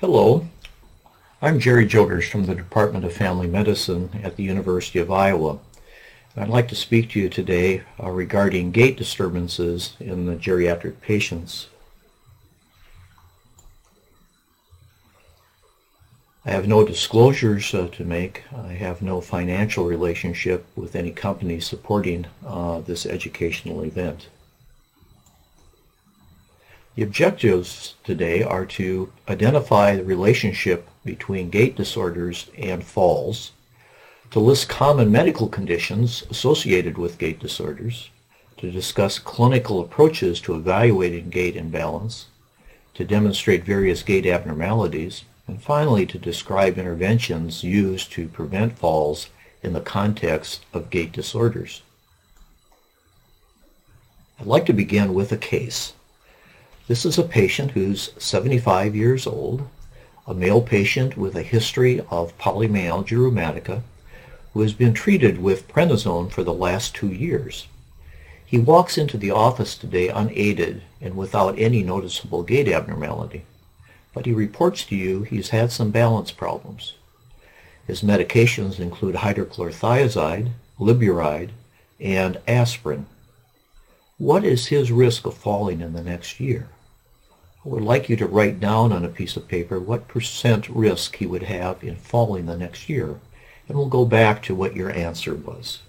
Hello, 0.00 0.46
I'm 1.40 1.58
Jerry 1.58 1.86
Jogerst 1.86 2.28
from 2.30 2.44
the 2.44 2.54
Department 2.54 3.06
of 3.06 3.14
Family 3.14 3.46
Medicine 3.46 4.10
at 4.22 4.36
the 4.36 4.42
University 4.42 4.98
of 4.98 5.10
Iowa. 5.10 5.58
I'd 6.36 6.50
like 6.50 6.68
to 6.68 6.74
speak 6.74 7.08
to 7.10 7.18
you 7.18 7.30
today 7.30 7.82
uh, 7.98 8.10
regarding 8.10 8.72
gait 8.72 8.98
disturbances 8.98 9.94
in 9.98 10.26
the 10.26 10.36
geriatric 10.36 11.00
patients. 11.00 11.68
I 16.44 16.50
have 16.50 16.68
no 16.68 16.84
disclosures 16.84 17.72
uh, 17.72 17.88
to 17.92 18.04
make. 18.04 18.42
I 18.54 18.74
have 18.74 19.00
no 19.00 19.22
financial 19.22 19.86
relationship 19.86 20.66
with 20.76 20.94
any 20.94 21.10
company 21.10 21.58
supporting 21.58 22.26
uh, 22.46 22.80
this 22.80 23.06
educational 23.06 23.82
event. 23.82 24.28
The 26.96 27.02
objectives 27.02 27.94
today 28.04 28.42
are 28.42 28.64
to 28.64 29.12
identify 29.28 29.96
the 29.96 30.04
relationship 30.04 30.88
between 31.04 31.50
gait 31.50 31.76
disorders 31.76 32.50
and 32.56 32.82
falls, 32.82 33.52
to 34.30 34.40
list 34.40 34.70
common 34.70 35.12
medical 35.12 35.46
conditions 35.46 36.24
associated 36.30 36.96
with 36.96 37.18
gait 37.18 37.38
disorders, 37.38 38.08
to 38.56 38.70
discuss 38.70 39.18
clinical 39.18 39.78
approaches 39.78 40.40
to 40.40 40.54
evaluating 40.54 41.28
gait 41.28 41.54
imbalance, 41.54 42.28
to 42.94 43.04
demonstrate 43.04 43.62
various 43.62 44.02
gait 44.02 44.24
abnormalities, 44.24 45.24
and 45.46 45.62
finally 45.62 46.06
to 46.06 46.18
describe 46.18 46.78
interventions 46.78 47.62
used 47.62 48.10
to 48.12 48.26
prevent 48.26 48.78
falls 48.78 49.28
in 49.62 49.74
the 49.74 49.82
context 49.82 50.64
of 50.72 50.88
gait 50.88 51.12
disorders. 51.12 51.82
I'd 54.40 54.46
like 54.46 54.64
to 54.64 54.72
begin 54.72 55.12
with 55.12 55.30
a 55.30 55.36
case. 55.36 55.92
This 56.88 57.04
is 57.04 57.18
a 57.18 57.24
patient 57.24 57.72
who's 57.72 58.12
75 58.16 58.94
years 58.94 59.26
old, 59.26 59.66
a 60.24 60.32
male 60.32 60.62
patient 60.62 61.16
with 61.16 61.34
a 61.34 61.42
history 61.42 61.98
of 62.12 62.38
polymyalgia 62.38 63.16
rheumatica 63.18 63.82
who 64.52 64.60
has 64.60 64.72
been 64.72 64.94
treated 64.94 65.42
with 65.42 65.66
prednisone 65.66 66.30
for 66.30 66.44
the 66.44 66.54
last 66.54 66.94
two 66.94 67.08
years. 67.08 67.66
He 68.44 68.58
walks 68.58 68.96
into 68.96 69.18
the 69.18 69.32
office 69.32 69.76
today 69.76 70.06
unaided 70.06 70.82
and 71.00 71.16
without 71.16 71.58
any 71.58 71.82
noticeable 71.82 72.44
gait 72.44 72.68
abnormality, 72.68 73.44
but 74.14 74.24
he 74.24 74.32
reports 74.32 74.84
to 74.84 74.94
you 74.94 75.24
he's 75.24 75.48
had 75.48 75.72
some 75.72 75.90
balance 75.90 76.30
problems. 76.30 76.92
His 77.84 78.02
medications 78.02 78.78
include 78.78 79.16
hydrochlorothiazide, 79.16 80.52
glyburide, 80.78 81.50
and 81.98 82.38
aspirin. 82.46 83.06
What 84.18 84.44
is 84.44 84.68
his 84.68 84.92
risk 84.92 85.26
of 85.26 85.34
falling 85.34 85.80
in 85.80 85.92
the 85.92 86.04
next 86.04 86.38
year? 86.38 86.68
I 87.66 87.68
would 87.68 87.82
like 87.82 88.08
you 88.08 88.14
to 88.18 88.26
write 88.26 88.60
down 88.60 88.92
on 88.92 89.04
a 89.04 89.08
piece 89.08 89.36
of 89.36 89.48
paper 89.48 89.80
what 89.80 90.06
percent 90.06 90.68
risk 90.68 91.16
he 91.16 91.26
would 91.26 91.42
have 91.42 91.82
in 91.82 91.96
falling 91.96 92.46
the 92.46 92.56
next 92.56 92.88
year. 92.88 93.18
And 93.66 93.76
we'll 93.76 93.88
go 93.88 94.04
back 94.04 94.40
to 94.44 94.54
what 94.54 94.76
your 94.76 94.92
answer 94.92 95.34
was. 95.34 95.80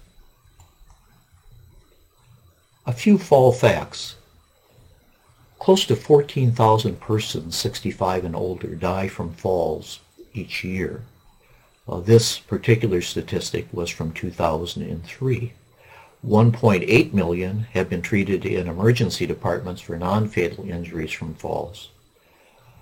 A 2.84 2.92
few 2.92 3.16
fall 3.16 3.52
facts. 3.52 4.16
Close 5.60 5.86
to 5.86 5.94
14,000 5.94 7.00
persons 7.00 7.56
65 7.56 8.24
and 8.24 8.34
older 8.34 8.74
die 8.74 9.06
from 9.06 9.32
falls 9.32 10.00
each 10.34 10.64
year. 10.64 11.04
Uh, 11.88 12.00
this 12.00 12.40
particular 12.40 13.00
statistic 13.00 13.68
was 13.72 13.88
from 13.88 14.10
2003. 14.10 15.52
1.8 16.26 17.12
million 17.12 17.60
have 17.72 17.88
been 17.88 18.02
treated 18.02 18.44
in 18.44 18.66
emergency 18.66 19.26
departments 19.26 19.80
for 19.80 19.96
non-fatal 19.96 20.68
injuries 20.68 21.12
from 21.12 21.34
falls. 21.34 21.90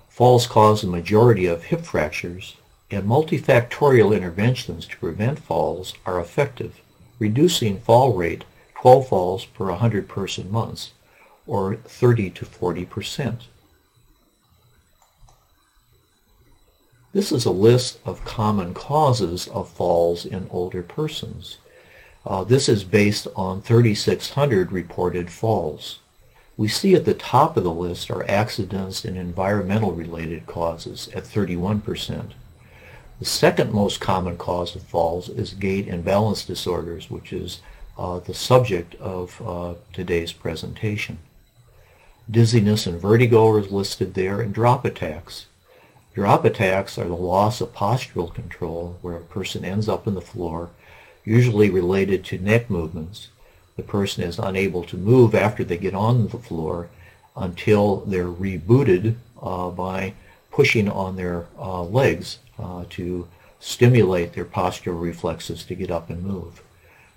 Falls 0.08 0.46
cause 0.46 0.80
the 0.80 0.88
majority 0.88 1.44
of 1.44 1.64
hip 1.64 1.82
fractures, 1.82 2.56
and 2.90 3.04
multifactorial 3.04 4.16
interventions 4.16 4.86
to 4.86 4.96
prevent 4.96 5.38
falls 5.38 5.94
are 6.06 6.18
effective, 6.18 6.80
reducing 7.18 7.78
fall 7.78 8.14
rate 8.14 8.44
12 8.80 9.08
falls 9.08 9.44
per 9.44 9.66
100 9.66 10.08
person 10.08 10.50
months, 10.50 10.92
or 11.46 11.76
30 11.76 12.30
to 12.30 12.44
40 12.44 12.84
percent. 12.86 13.42
This 17.12 17.32
is 17.32 17.44
a 17.44 17.50
list 17.50 17.98
of 18.04 18.24
common 18.24 18.74
causes 18.74 19.48
of 19.48 19.68
falls 19.68 20.24
in 20.24 20.48
older 20.50 20.82
persons. 20.82 21.58
Uh, 22.26 22.42
this 22.42 22.68
is 22.68 22.82
based 22.82 23.28
on 23.36 23.62
3,600 23.62 24.72
reported 24.72 25.30
falls. 25.30 26.00
We 26.56 26.66
see 26.66 26.94
at 26.94 27.04
the 27.04 27.14
top 27.14 27.56
of 27.56 27.62
the 27.62 27.72
list 27.72 28.10
are 28.10 28.28
accidents 28.28 29.04
and 29.04 29.16
environmental 29.16 29.92
related 29.92 30.46
causes 30.46 31.08
at 31.14 31.22
31%. 31.22 32.32
The 33.20 33.24
second 33.24 33.72
most 33.72 34.00
common 34.00 34.36
cause 34.36 34.74
of 34.74 34.82
falls 34.82 35.28
is 35.28 35.54
gait 35.54 35.86
and 35.86 36.04
balance 36.04 36.44
disorders, 36.44 37.10
which 37.10 37.32
is 37.32 37.60
uh, 37.96 38.18
the 38.18 38.34
subject 38.34 38.96
of 38.96 39.40
uh, 39.46 39.74
today's 39.92 40.32
presentation. 40.32 41.18
Dizziness 42.28 42.88
and 42.88 43.00
vertigo 43.00 43.48
are 43.50 43.60
listed 43.60 44.14
there, 44.14 44.40
and 44.40 44.52
drop 44.52 44.84
attacks. 44.84 45.46
Drop 46.12 46.44
attacks 46.44 46.98
are 46.98 47.06
the 47.06 47.14
loss 47.14 47.60
of 47.60 47.72
postural 47.72 48.34
control, 48.34 48.98
where 49.00 49.16
a 49.16 49.20
person 49.20 49.64
ends 49.64 49.88
up 49.88 50.08
in 50.08 50.14
the 50.14 50.20
floor 50.20 50.70
usually 51.26 51.68
related 51.68 52.24
to 52.24 52.38
neck 52.38 52.70
movements. 52.70 53.28
The 53.76 53.82
person 53.82 54.22
is 54.22 54.38
unable 54.38 54.84
to 54.84 54.96
move 54.96 55.34
after 55.34 55.62
they 55.62 55.76
get 55.76 55.94
on 55.94 56.28
the 56.28 56.38
floor 56.38 56.88
until 57.36 57.96
they're 58.06 58.28
rebooted 58.28 59.16
uh, 59.42 59.68
by 59.68 60.14
pushing 60.50 60.88
on 60.88 61.16
their 61.16 61.46
uh, 61.58 61.82
legs 61.82 62.38
uh, 62.58 62.84
to 62.90 63.28
stimulate 63.60 64.32
their 64.32 64.44
postural 64.44 64.98
reflexes 64.98 65.64
to 65.64 65.74
get 65.74 65.90
up 65.90 66.08
and 66.08 66.22
move. 66.22 66.62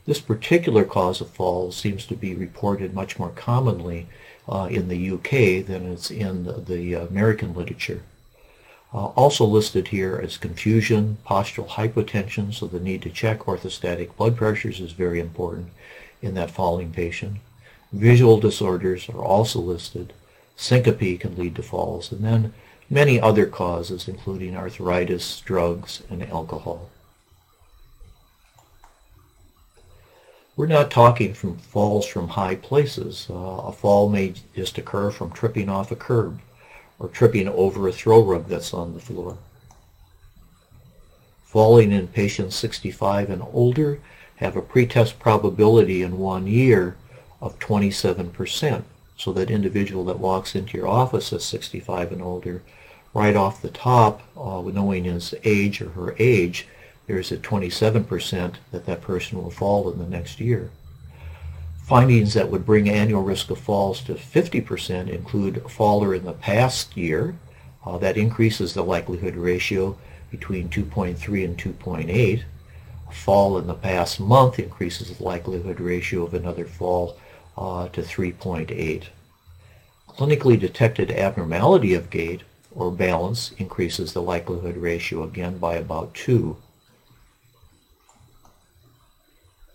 This 0.06 0.20
particular 0.20 0.84
cause 0.84 1.22
of 1.22 1.30
falls 1.30 1.78
seems 1.78 2.06
to 2.08 2.16
be 2.16 2.34
reported 2.34 2.94
much 2.94 3.20
more 3.20 3.30
commonly 3.30 4.08
uh, 4.50 4.68
in 4.72 4.88
the 4.88 5.12
UK 5.12 5.66
than 5.66 5.86
it's 5.92 6.10
in 6.10 6.46
the, 6.46 6.54
the 6.54 6.96
American 6.96 7.54
literature. 7.54 8.02
Uh, 8.92 9.06
also 9.08 9.46
listed 9.46 9.90
here 9.90 10.18
is 10.20 10.38
confusion, 10.38 11.18
postural 11.26 11.68
hypotension, 11.68 12.52
so 12.52 12.66
the 12.66 12.80
need 12.80 13.04
to 13.04 13.10
check 13.10 13.40
orthostatic 13.42 14.16
blood 14.16 14.36
pressures 14.36 14.80
is 14.80 14.94
very 14.94 15.20
important 15.20 15.70
in 16.22 16.34
that 16.34 16.50
falling 16.50 16.92
patient. 16.92 17.38
Visual 17.94 18.40
disorders 18.40 19.08
are 19.10 19.24
also 19.24 19.60
listed. 19.60 20.14
Syncope 20.56 21.20
can 21.20 21.36
lead 21.38 21.56
to 21.56 21.64
falls, 21.64 22.12
and 22.12 22.24
then 22.24 22.54
many 22.90 23.22
other 23.22 23.46
causes, 23.46 24.08
including 24.08 24.58
arthritis, 24.58 25.40
drugs, 25.42 26.02
and 26.10 26.24
alcohol. 26.24 26.90
We're 30.56 30.66
not 30.66 30.92
talking 30.92 31.36
from 31.36 31.58
falls 31.58 32.06
from 32.06 32.30
high 32.30 32.56
places. 32.56 33.28
Uh, 33.30 33.34
a 33.34 33.72
fall 33.72 34.10
may 34.10 34.34
just 34.56 34.78
occur 34.78 35.12
from 35.12 35.32
tripping 35.32 35.70
off 35.70 35.92
a 35.92 35.96
curb 35.96 36.42
or 37.00 37.08
tripping 37.08 37.48
over 37.48 37.88
a 37.88 37.94
throw 37.94 38.22
rug 38.22 38.48
that's 38.48 38.74
on 38.74 38.94
the 38.94 39.00
floor. 39.00 39.38
Falling 41.46 41.92
in 41.92 42.08
patients 42.08 42.56
65 42.58 43.30
and 43.30 43.42
older 43.54 44.00
have 44.36 44.56
a 44.56 44.62
pretest 44.62 45.20
probability 45.20 46.04
in 46.04 46.20
one 46.20 46.46
year 46.46 46.96
of 47.42 47.58
27%. 47.60 48.84
So 49.18 49.34
that 49.34 49.50
individual 49.50 50.06
that 50.06 50.20
walks 50.20 50.56
into 50.56 50.78
your 50.78 50.88
office 50.88 51.34
at 51.34 51.42
65 51.42 52.12
and 52.12 52.22
older, 52.22 52.62
right 53.14 53.36
off 53.36 53.62
the 53.62 53.70
top, 53.70 54.22
uh, 54.38 54.62
knowing 54.62 55.04
his 55.06 55.34
age 55.44 55.82
or 55.82 55.90
her 55.90 56.16
age, 56.20 56.68
there's 57.08 57.32
a 57.32 57.38
27% 57.38 58.56
that 58.72 58.86
that 58.86 59.02
person 59.02 59.42
will 59.42 59.50
fall 59.50 59.92
in 59.92 60.00
the 60.00 60.06
next 60.06 60.40
year. 60.40 60.70
Findings 61.90 62.36
that 62.36 62.52
would 62.52 62.68
bring 62.68 62.88
annual 62.88 63.24
risk 63.24 63.50
of 63.50 63.58
falls 63.58 64.02
to 64.02 64.14
50% 64.14 65.10
include 65.10 65.58
a 65.58 65.68
faller 65.68 66.14
in 66.14 66.24
the 66.24 66.34
past 66.34 66.96
year. 66.96 67.34
Uh, 67.84 67.98
that 67.98 68.16
increases 68.16 68.76
the 68.76 68.84
likelihood 68.84 69.36
ratio 69.36 69.98
between 70.30 70.70
2.3 70.70 71.44
and 71.44 71.58
2.8. 71.58 72.44
A 73.10 73.12
fall 73.12 73.58
in 73.58 73.66
the 73.66 73.74
past 73.74 74.20
month 74.20 74.60
increases 74.60 75.18
the 75.18 75.24
likelihood 75.24 75.80
ratio 75.80 76.22
of 76.22 76.36
another 76.36 76.66
fall 76.66 77.18
uh, 77.58 77.88
to 77.88 78.04
3.8. 78.04 79.06
Clinically 80.10 80.60
detected 80.60 81.10
abnormality 81.10 81.96
of 81.96 82.12
gait 82.12 82.44
or 82.70 82.92
balance 82.92 83.52
increases 83.58 84.14
the 84.14 84.22
likelihood 84.22 84.78
ratio 84.78 85.24
again 85.24 85.58
by 85.58 85.74
about 85.74 86.14
2. 86.14 86.56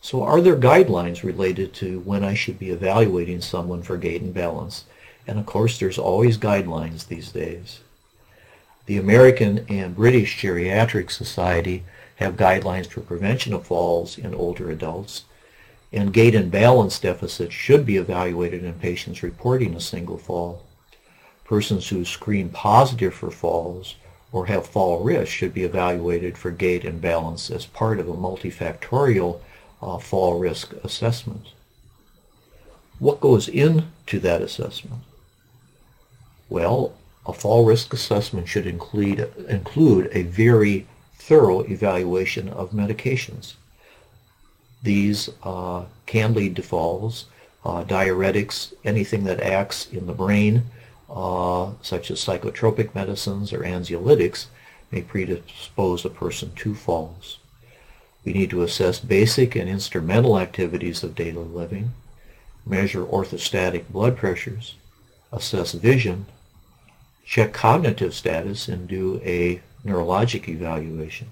So 0.05 0.23
are 0.23 0.43
there 0.43 0.55
guidelines 0.55 1.23
related 1.23 1.73
to 1.77 2.01
when 2.01 2.23
I 2.25 2.35
should 2.35 2.59
be 2.59 2.69
evaluating 2.69 3.41
someone 3.41 3.81
for 3.81 3.97
gait 3.97 4.21
and 4.21 4.35
balance? 4.35 4.85
And 5.27 5.39
of 5.39 5.47
course, 5.47 5.79
there's 5.79 5.97
always 5.97 6.37
guidelines 6.37 7.07
these 7.07 7.33
days. 7.33 7.81
The 8.85 8.99
American 8.99 9.65
and 9.67 9.97
British 9.97 10.37
Geriatric 10.37 11.11
Society 11.11 11.85
have 12.17 12.37
guidelines 12.37 12.87
for 12.89 13.01
prevention 13.01 13.55
of 13.55 13.67
falls 13.67 14.19
in 14.19 14.35
older 14.35 14.71
adults, 14.71 15.25
and 15.91 16.13
gait 16.13 16.35
and 16.35 16.51
balance 16.51 16.99
deficits 16.99 17.55
should 17.55 17.87
be 17.87 17.97
evaluated 17.97 18.63
in 18.63 18.75
patients 18.75 19.23
reporting 19.23 19.75
a 19.75 19.81
single 19.81 20.19
fall. 20.19 20.65
Persons 21.47 21.89
who 21.89 22.05
screen 22.05 22.51
positive 22.51 23.15
for 23.15 23.31
falls 23.31 23.95
or 24.33 24.45
have 24.45 24.67
fall 24.67 25.03
risk 25.03 25.33
should 25.33 25.55
be 25.55 25.65
evaluated 25.65 26.37
for 26.37 26.51
gait 26.51 26.85
and 26.85 27.01
balance 27.01 27.51
as 27.51 27.65
part 27.65 27.99
of 27.99 28.07
a 28.07 28.13
multifactorial 28.13 29.41
uh, 29.85 29.99
fall 29.99 30.39
risk 30.39 30.73
assessment. 30.83 31.47
What 32.99 33.21
goes 33.21 33.49
into 33.49 34.19
that 34.21 34.41
assessment? 34.41 35.03
Well, 36.49 36.95
a 37.27 37.33
fall 37.33 37.65
risk 37.65 37.93
assessment 37.93 38.49
should 38.49 38.67
include, 38.67 39.33
include 39.49 40.11
a 40.13 40.23
very 40.23 40.87
thorough 41.17 41.61
evaluation 41.61 42.49
of 42.49 42.71
medications. 42.71 43.55
These 44.83 45.31
uh, 45.43 45.85
can 46.07 46.35
lead 46.35 46.57
to 46.57 46.63
falls, 46.63 47.27
uh, 47.65 47.85
diuretics, 47.85 48.75
anything 48.85 49.25
that 49.25 49.41
acts 49.41 49.89
in 49.91 50.07
the 50.07 50.13
brain, 50.13 50.65
uh, 51.11 51.73
such 51.83 52.11
as 52.11 52.25
psychotropic 52.25 52.95
medicines 52.95 53.53
or 53.53 53.61
anxiolytics, 53.61 54.47
may 54.91 55.03
predispose 55.03 56.05
a 56.05 56.11
person 56.11 56.53
to 56.57 56.75
falls. 56.75 57.39
We 58.25 58.33
need 58.33 58.51
to 58.51 58.63
assess 58.63 59.01
basic 59.01 59.55
and 59.55 59.69
instrumental 59.69 60.39
activities 60.39 61.03
of 61.03 61.15
daily 61.15 61.45
living, 61.45 61.93
measure 62.65 63.05
orthostatic 63.05 63.89
blood 63.89 64.17
pressures, 64.17 64.77
assess 65.31 65.73
vision, 65.73 66.27
check 67.25 67.53
cognitive 67.53 68.15
status, 68.15 68.69
and 68.69 68.89
do 68.89 69.21
a 69.25 69.61
neurologic 69.85 70.49
evaluation. 70.49 71.29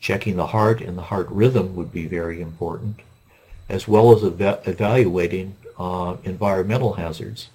Checking 0.00 0.36
the 0.36 0.48
heart 0.48 0.80
and 0.80 0.96
the 0.96 1.02
heart 1.02 1.28
rhythm 1.30 1.76
would 1.76 1.92
be 1.92 2.06
very 2.06 2.40
important, 2.40 3.00
as 3.68 3.86
well 3.86 4.12
as 4.12 4.24
eva 4.24 4.60
evaluating 4.64 5.56
uh, 5.78 6.16
environmental 6.24 6.94
hazards. 6.94 7.48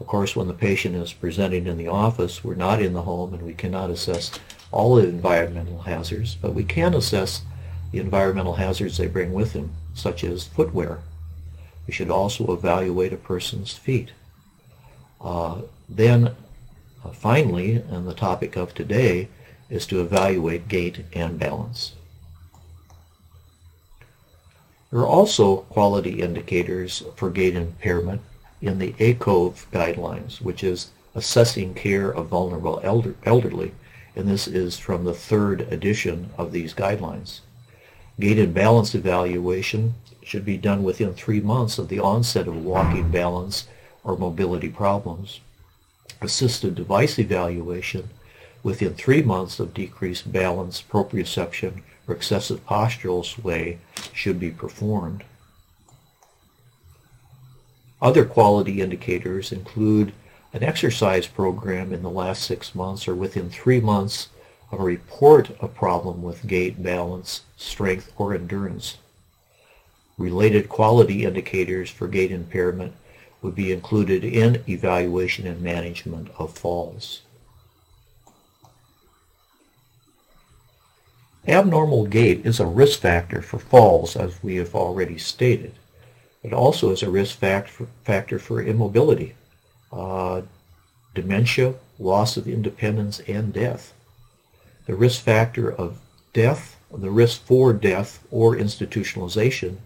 Of 0.00 0.06
course, 0.06 0.36
when 0.36 0.46
the 0.46 0.54
patient 0.54 0.94
is 0.94 1.12
presenting 1.12 1.66
in 1.66 1.76
the 1.76 1.88
office, 1.88 2.44
we're 2.44 2.54
not 2.54 2.80
in 2.80 2.92
the 2.92 3.02
home 3.02 3.34
and 3.34 3.42
we 3.42 3.54
cannot 3.54 3.90
assess 3.90 4.30
all 4.70 4.94
the 4.94 5.08
environmental 5.08 5.80
hazards, 5.80 6.36
but 6.40 6.54
we 6.54 6.62
can 6.62 6.94
assess 6.94 7.42
the 7.90 7.98
environmental 7.98 8.54
hazards 8.54 8.96
they 8.96 9.06
bring 9.06 9.32
with 9.32 9.52
them, 9.52 9.72
such 9.94 10.24
as 10.24 10.44
footwear. 10.44 11.00
We 11.86 11.92
should 11.92 12.10
also 12.10 12.52
evaluate 12.52 13.12
a 13.12 13.16
person's 13.16 13.72
feet. 13.72 14.10
Uh, 15.20 15.62
then, 15.88 16.34
uh, 17.04 17.10
finally, 17.12 17.76
and 17.76 18.06
the 18.06 18.14
topic 18.14 18.56
of 18.56 18.74
today, 18.74 19.28
is 19.70 19.86
to 19.86 20.00
evaluate 20.00 20.68
gait 20.68 21.04
and 21.12 21.38
balance. 21.38 21.92
There 24.90 25.00
are 25.00 25.06
also 25.06 25.56
quality 25.56 26.22
indicators 26.22 27.02
for 27.16 27.30
gait 27.30 27.54
impairment 27.54 28.22
in 28.62 28.78
the 28.78 28.94
ACOVE 28.98 29.66
guidelines, 29.70 30.40
which 30.40 30.64
is 30.64 30.90
Assessing 31.14 31.74
Care 31.74 32.10
of 32.10 32.28
Vulnerable 32.28 32.80
elder 32.82 33.14
Elderly, 33.24 33.72
and 34.16 34.28
this 34.28 34.46
is 34.48 34.78
from 34.78 35.04
the 35.04 35.14
third 35.14 35.60
edition 35.72 36.30
of 36.38 36.52
these 36.52 36.74
guidelines. 36.74 37.40
Gait 38.20 38.38
and 38.38 38.52
balance 38.52 38.94
evaluation 38.94 39.94
should 40.22 40.44
be 40.44 40.56
done 40.56 40.82
within 40.82 41.14
three 41.14 41.40
months 41.40 41.78
of 41.78 41.88
the 41.88 42.00
onset 42.00 42.48
of 42.48 42.64
walking 42.64 43.10
balance 43.10 43.68
or 44.02 44.16
mobility 44.16 44.68
problems. 44.68 45.40
Assisted 46.20 46.74
device 46.74 47.18
evaluation 47.18 48.10
within 48.62 48.94
three 48.94 49.22
months 49.22 49.60
of 49.60 49.72
decreased 49.72 50.32
balance, 50.32 50.82
proprioception, 50.82 51.82
or 52.08 52.14
excessive 52.14 52.66
postural 52.66 53.24
sway 53.24 53.78
should 54.12 54.40
be 54.40 54.50
performed. 54.50 55.22
Other 58.02 58.24
quality 58.24 58.80
indicators 58.80 59.52
include 59.52 60.12
an 60.52 60.64
exercise 60.64 61.26
program 61.26 61.92
in 61.92 62.02
the 62.02 62.10
last 62.10 62.42
six 62.42 62.74
months 62.74 63.06
or 63.06 63.14
within 63.14 63.50
three 63.50 63.80
months 63.80 64.28
a 64.70 64.76
report 64.76 65.50
of 65.60 65.74
problem 65.74 66.22
with 66.22 66.46
gait, 66.46 66.82
balance, 66.82 67.42
strength, 67.56 68.12
or 68.18 68.34
endurance. 68.34 68.98
Related 70.18 70.68
quality 70.68 71.24
indicators 71.24 71.90
for 71.90 72.08
gait 72.08 72.30
impairment 72.30 72.92
would 73.40 73.54
be 73.54 73.72
included 73.72 74.24
in 74.24 74.62
evaluation 74.68 75.46
and 75.46 75.62
management 75.62 76.28
of 76.38 76.58
falls. 76.58 77.22
Abnormal 81.46 82.06
gait 82.06 82.44
is 82.44 82.60
a 82.60 82.66
risk 82.66 83.00
factor 83.00 83.40
for 83.40 83.58
falls, 83.58 84.16
as 84.16 84.42
we 84.42 84.56
have 84.56 84.74
already 84.74 85.16
stated. 85.16 85.72
It 86.42 86.52
also 86.52 86.90
is 86.90 87.02
a 87.02 87.10
risk 87.10 87.38
factor 87.38 88.38
for 88.38 88.62
immobility, 88.62 89.34
uh, 89.90 90.42
dementia, 91.14 91.74
loss 91.98 92.36
of 92.36 92.46
independence, 92.46 93.20
and 93.20 93.52
death. 93.52 93.94
The 94.88 94.96
risk 94.96 95.22
factor 95.22 95.70
of 95.70 96.00
death, 96.32 96.76
the 96.92 97.10
risk 97.12 97.44
for 97.44 97.72
death 97.72 98.26
or 98.32 98.56
institutionalization 98.56 99.76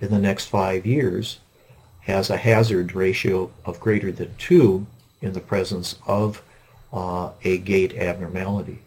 in 0.00 0.10
the 0.12 0.20
next 0.20 0.44
five 0.46 0.86
years 0.86 1.40
has 2.02 2.30
a 2.30 2.36
hazard 2.36 2.94
ratio 2.94 3.50
of 3.64 3.80
greater 3.80 4.12
than 4.12 4.36
2 4.38 4.86
in 5.20 5.32
the 5.32 5.40
presence 5.40 5.96
of 6.06 6.40
uh, 6.92 7.30
a 7.42 7.58
gait 7.58 7.96
abnormality 7.96 8.78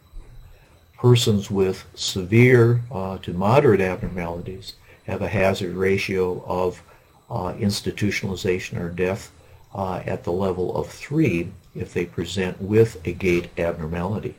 persons 1.06 1.52
with 1.52 1.86
severe 1.94 2.82
uh, 2.92 3.18
to 3.20 3.32
moderate 3.32 3.80
abnormalities 3.82 4.74
have 5.06 5.22
a 5.22 5.28
hazard 5.28 5.76
ratio 5.76 6.44
of 6.48 6.82
uh, 7.30 7.54
institutionalization 7.54 8.80
or 8.80 8.90
death 8.90 9.32
uh, 9.76 10.02
at 10.06 10.24
the 10.24 10.32
level 10.32 10.76
of 10.76 10.88
3 10.88 11.52
if 11.76 11.94
they 11.94 12.06
present 12.06 12.60
with 12.60 13.00
a 13.06 13.12
gait 13.12 13.50
abnormality. 13.60 14.34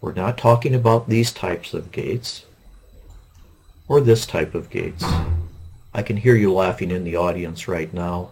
We're 0.00 0.12
not 0.14 0.38
talking 0.38 0.74
about 0.74 1.10
these 1.10 1.30
types 1.30 1.74
of 1.74 1.92
gates 1.92 2.46
or 3.86 4.00
this 4.00 4.24
type 4.24 4.54
of 4.54 4.70
gates. 4.70 5.04
I 5.92 6.02
can 6.02 6.16
hear 6.16 6.34
you 6.34 6.54
laughing 6.54 6.90
in 6.90 7.04
the 7.04 7.16
audience 7.16 7.68
right 7.68 7.92
now. 7.92 8.30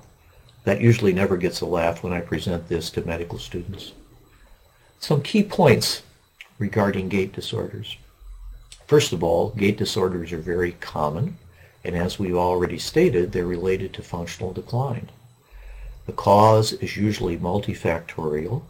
That 0.65 0.81
usually 0.81 1.13
never 1.13 1.37
gets 1.37 1.61
a 1.61 1.67
laugh 1.67 2.03
when 2.03 2.15
I 2.15 2.21
present 2.21 2.69
this 2.69 2.89
to 2.91 3.05
medical 3.05 3.39
students. 3.39 3.93
Some 4.99 5.23
key 5.23 5.43
points 5.43 6.03
regarding 6.59 7.11
gait 7.11 7.33
disorders. 7.33 7.99
First 8.87 9.13
of 9.13 9.23
all, 9.23 9.51
gait 9.51 9.77
disorders 9.77 10.33
are 10.33 10.39
very 10.39 10.73
common, 10.73 11.37
and 11.85 11.95
as 11.95 12.19
we've 12.19 12.35
already 12.35 12.79
stated, 12.79 13.33
they're 13.33 13.45
related 13.45 13.93
to 13.95 14.03
functional 14.03 14.55
decline. 14.55 15.11
The 16.07 16.13
cause 16.13 16.73
is 16.73 16.97
usually 16.97 17.37
multifactorial, 17.37 18.63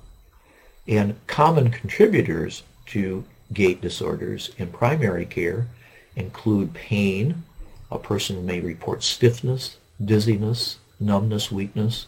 and 0.88 1.14
common 1.28 1.70
contributors 1.70 2.64
to 2.88 3.24
gait 3.52 3.80
disorders 3.80 4.50
in 4.58 4.68
primary 4.68 5.24
care 5.24 5.68
include 6.16 6.74
pain. 6.74 7.44
A 7.90 7.98
person 7.98 8.44
may 8.44 8.60
report 8.60 9.02
stiffness, 9.02 9.76
dizziness, 10.04 10.78
numbness, 11.00 11.50
weakness, 11.50 12.06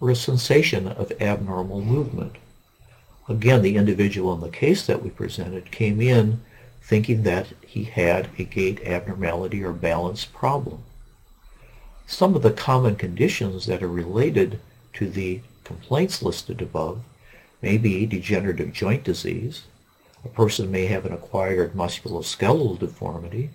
or 0.00 0.10
a 0.10 0.16
sensation 0.16 0.88
of 0.88 1.12
abnormal 1.20 1.80
movement. 1.80 2.36
Again, 3.28 3.62
the 3.62 3.76
individual 3.76 4.34
in 4.34 4.40
the 4.40 4.50
case 4.50 4.84
that 4.86 5.02
we 5.02 5.08
presented 5.08 5.70
came 5.70 6.00
in 6.00 6.42
thinking 6.82 7.22
that 7.22 7.46
he 7.66 7.84
had 7.84 8.28
a 8.38 8.44
gait 8.44 8.84
abnormality 8.84 9.64
or 9.64 9.72
balance 9.72 10.26
problem. 10.26 10.82
Some 12.06 12.34
of 12.36 12.42
the 12.42 12.50
common 12.50 12.96
conditions 12.96 13.64
that 13.64 13.82
are 13.82 13.88
related 13.88 14.60
to 14.94 15.08
the 15.08 15.40
complaints 15.64 16.22
listed 16.22 16.60
above 16.60 17.02
may 17.62 17.78
be 17.78 18.04
degenerative 18.04 18.74
joint 18.74 19.02
disease. 19.02 19.62
A 20.24 20.28
person 20.28 20.70
may 20.70 20.86
have 20.86 21.04
an 21.04 21.12
acquired 21.12 21.74
musculoskeletal 21.74 22.78
deformity. 22.78 23.50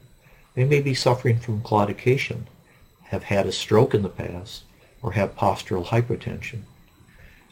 They 0.53 0.65
may 0.65 0.81
be 0.81 0.93
suffering 0.93 1.39
from 1.39 1.61
claudication, 1.61 2.43
have 3.05 3.23
had 3.23 3.47
a 3.47 3.51
stroke 3.51 3.95
in 3.95 4.03
the 4.03 4.09
past, 4.09 4.63
or 5.01 5.13
have 5.13 5.35
postural 5.35 5.88
hypertension. 5.88 6.63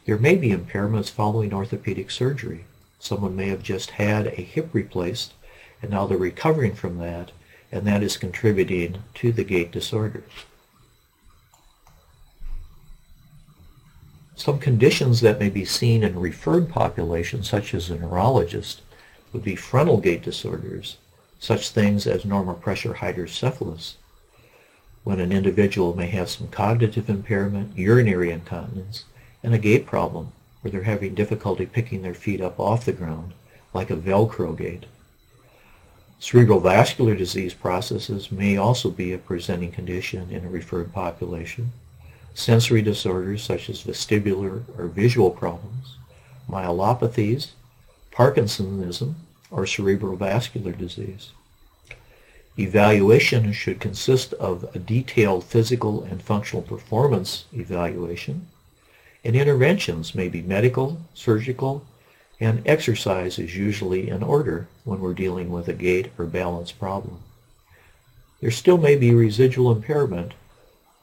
There 0.05 0.17
may 0.17 0.35
be 0.35 0.51
impairments 0.51 1.09
following 1.09 1.53
orthopedic 1.53 2.11
surgery. 2.11 2.65
Someone 2.99 3.35
may 3.35 3.49
have 3.49 3.63
just 3.63 3.91
had 3.91 4.27
a 4.27 4.41
hip 4.41 4.69
replaced 4.71 5.33
and 5.81 5.91
now 5.91 6.07
they're 6.07 6.17
recovering 6.17 6.73
from 6.73 6.97
that 6.99 7.31
and 7.71 7.85
that 7.85 8.01
is 8.01 8.17
contributing 8.17 9.03
to 9.15 9.31
the 9.31 9.43
gait 9.43 9.71
disorders. 9.71 10.31
Some 14.35 14.59
conditions 14.59 15.21
that 15.21 15.39
may 15.39 15.49
be 15.49 15.65
seen 15.65 16.03
in 16.03 16.19
referred 16.19 16.69
populations, 16.69 17.49
such 17.49 17.73
as 17.73 17.89
a 17.89 17.97
neurologist, 17.97 18.81
would 19.37 19.43
be 19.43 19.55
frontal 19.55 19.99
gait 19.99 20.23
disorders, 20.23 20.97
such 21.39 21.69
things 21.69 22.07
as 22.07 22.25
normal 22.25 22.55
pressure 22.55 22.95
hydrocephalus, 22.95 23.97
when 25.03 25.19
an 25.19 25.31
individual 25.31 25.95
may 25.95 26.07
have 26.07 26.27
some 26.27 26.47
cognitive 26.47 27.07
impairment, 27.07 27.77
urinary 27.77 28.31
incontinence, 28.31 29.05
and 29.43 29.53
a 29.53 29.59
gait 29.59 29.85
problem 29.85 30.31
where 30.61 30.71
they're 30.71 30.81
having 30.81 31.13
difficulty 31.13 31.67
picking 31.67 32.01
their 32.01 32.15
feet 32.15 32.41
up 32.41 32.59
off 32.59 32.85
the 32.85 32.91
ground, 32.91 33.35
like 33.75 33.91
a 33.91 33.95
Velcro 33.95 34.57
gait. 34.57 34.87
Cerebral 36.17 36.59
vascular 36.59 37.13
disease 37.13 37.53
processes 37.53 38.31
may 38.31 38.57
also 38.57 38.89
be 38.89 39.13
a 39.13 39.19
presenting 39.19 39.71
condition 39.71 40.31
in 40.31 40.45
a 40.45 40.49
referred 40.49 40.91
population. 40.91 41.73
Sensory 42.33 42.81
disorders 42.81 43.43
such 43.43 43.69
as 43.69 43.83
vestibular 43.83 44.63
or 44.79 44.87
visual 44.87 45.29
problems, 45.29 45.97
myelopathies, 46.49 47.49
Parkinsonism, 48.11 49.13
or 49.51 49.63
cerebrovascular 49.63 50.77
disease. 50.77 51.31
Evaluation 52.59 53.53
should 53.53 53.79
consist 53.79 54.33
of 54.33 54.65
a 54.75 54.79
detailed 54.79 55.43
physical 55.43 56.03
and 56.03 56.21
functional 56.21 56.63
performance 56.63 57.45
evaluation, 57.53 58.47
and 59.23 59.35
interventions 59.35 60.15
may 60.15 60.27
be 60.27 60.41
medical, 60.41 61.01
surgical, 61.13 61.85
and 62.39 62.61
exercise 62.65 63.39
is 63.39 63.55
usually 63.55 64.09
in 64.09 64.23
order 64.23 64.67
when 64.83 64.99
we're 64.99 65.13
dealing 65.13 65.51
with 65.51 65.67
a 65.67 65.73
gait 65.73 66.11
or 66.17 66.25
balance 66.25 66.71
problem. 66.71 67.19
There 68.41 68.51
still 68.51 68.77
may 68.77 68.95
be 68.95 69.13
residual 69.13 69.71
impairment 69.71 70.33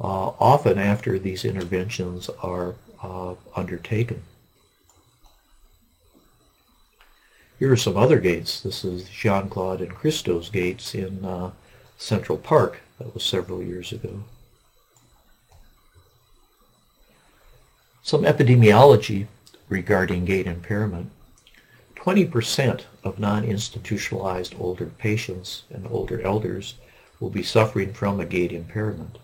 uh, 0.00 0.32
often 0.40 0.78
after 0.78 1.18
these 1.18 1.44
interventions 1.44 2.30
are 2.42 2.74
uh, 3.02 3.34
undertaken. 3.56 4.22
Here 7.64 7.72
are 7.72 7.76
some 7.76 7.96
other 7.96 8.20
gates. 8.20 8.60
This 8.60 8.84
is 8.84 9.08
Jeanne-Claude 9.08 9.80
and 9.80 9.94
Christo's 9.94 10.50
gates 10.50 10.94
in 10.94 11.24
uh, 11.24 11.52
Central 11.96 12.36
Park. 12.36 12.82
That 12.98 13.14
was 13.14 13.24
several 13.24 13.62
years 13.62 13.90
ago. 13.90 14.24
Some 18.02 18.24
epidemiology 18.24 19.28
regarding 19.70 20.26
gait 20.26 20.46
impairment. 20.46 21.10
20% 21.96 22.82
of 23.02 23.18
non-institutionalized 23.18 24.54
older 24.60 24.90
patients 24.98 25.62
and 25.70 25.86
older 25.86 26.20
elders 26.20 26.74
will 27.18 27.30
be 27.30 27.42
suffering 27.42 27.94
from 27.94 28.20
a 28.20 28.26
gait 28.26 28.52
impairment. 28.52 29.16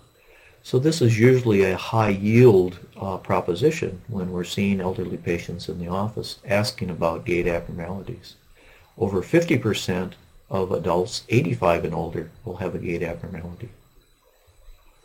So 0.63 0.79
this 0.79 1.01
is 1.01 1.19
usually 1.19 1.63
a 1.63 1.77
high 1.77 2.11
yield 2.11 2.79
uh, 3.01 3.17
proposition 3.17 4.03
when 4.09 4.31
we're 4.31 4.45
seeing 4.45 4.81
elderly 4.81 5.17
patients 5.17 5.69
in 5.69 5.79
the 5.79 5.89
office 5.89 6.39
asking 6.45 6.91
about 6.91 7.25
gait 7.25 7.47
abnormalities. 7.47 8.35
Over 8.99 9.23
50% 9.23 10.13
of 10.51 10.73
adults 10.73 11.23
85 11.29 11.87
and 11.87 11.95
older 11.95 12.31
will 12.45 12.57
have 12.57 12.75
a 12.75 12.79
gait 12.79 13.03
abnormality. 13.03 13.71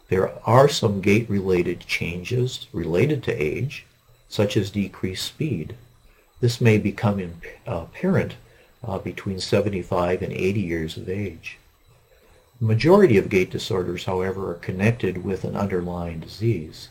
There 0.10 0.32
are 0.48 0.70
some 0.70 1.02
gait-related 1.02 1.80
changes 1.88 2.68
related 2.72 3.24
to 3.24 3.32
age, 3.34 3.86
such 4.30 4.56
as 4.56 4.70
decreased 4.70 5.26
speed. 5.26 5.76
This 6.42 6.62
may 6.62 6.78
become 6.78 7.42
apparent 7.66 8.36
uh, 8.84 9.00
between 9.00 9.40
75 9.40 10.22
and 10.22 10.32
80 10.32 10.60
years 10.60 10.98
of 10.98 11.10
age. 11.10 11.58
Majority 12.62 13.18
of 13.18 13.28
gait 13.28 13.50
disorders, 13.52 14.06
however, 14.06 14.52
are 14.52 14.56
connected 14.56 15.26
with 15.26 15.44
an 15.44 15.58
underlying 15.58 16.22
disease. 16.22 16.88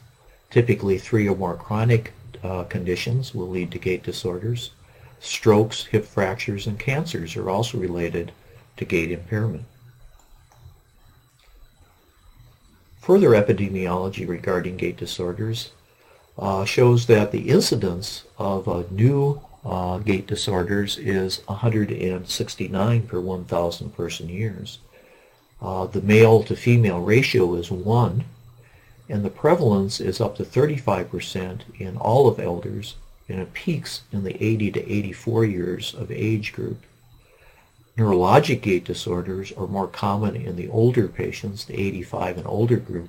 Typically, 0.50 0.98
three 0.98 1.26
or 1.26 1.34
more 1.34 1.56
chronic 1.56 2.12
uh, 2.42 2.64
conditions 2.64 3.34
will 3.34 3.48
lead 3.48 3.70
to 3.70 3.78
gait 3.78 4.02
disorders. 4.02 4.72
Strokes, 5.20 5.86
hip 5.86 6.04
fractures, 6.04 6.66
and 6.66 6.78
cancers 6.78 7.34
are 7.34 7.48
also 7.48 7.78
related 7.78 8.30
to 8.76 8.84
gait 8.84 9.10
impairment. 9.10 9.64
Further 13.00 13.30
epidemiology 13.30 14.28
regarding 14.28 14.76
gait 14.76 14.98
disorders 14.98 15.72
uh, 16.38 16.66
shows 16.66 17.06
that 17.06 17.32
the 17.32 17.48
incidence 17.48 18.24
of 18.36 18.68
uh, 18.68 18.82
new 18.90 19.40
uh, 19.64 19.96
gait 19.96 20.26
disorders 20.26 20.98
is 20.98 21.40
169 21.46 23.06
per 23.06 23.20
1,000 23.20 23.96
person 23.96 24.28
years. 24.28 24.78
Uh, 25.64 25.86
the 25.86 26.02
male 26.02 26.42
to 26.42 26.54
female 26.54 27.00
ratio 27.00 27.54
is 27.54 27.70
1, 27.70 28.22
and 29.08 29.24
the 29.24 29.30
prevalence 29.30 29.98
is 29.98 30.20
up 30.20 30.36
to 30.36 30.44
35% 30.44 31.60
in 31.78 31.96
all 31.96 32.28
of 32.28 32.38
elders, 32.38 32.96
and 33.30 33.40
it 33.40 33.54
peaks 33.54 34.02
in 34.12 34.24
the 34.24 34.44
80 34.44 34.72
to 34.72 34.92
84 34.92 35.46
years 35.46 35.94
of 35.94 36.12
age 36.12 36.52
group. 36.52 36.82
Neurologic 37.96 38.60
gait 38.60 38.84
disorders 38.84 39.52
are 39.52 39.66
more 39.66 39.86
common 39.86 40.36
in 40.36 40.56
the 40.56 40.68
older 40.68 41.08
patients, 41.08 41.64
the 41.64 41.80
85 41.80 42.36
and 42.36 42.46
older 42.46 42.76
group, 42.76 43.08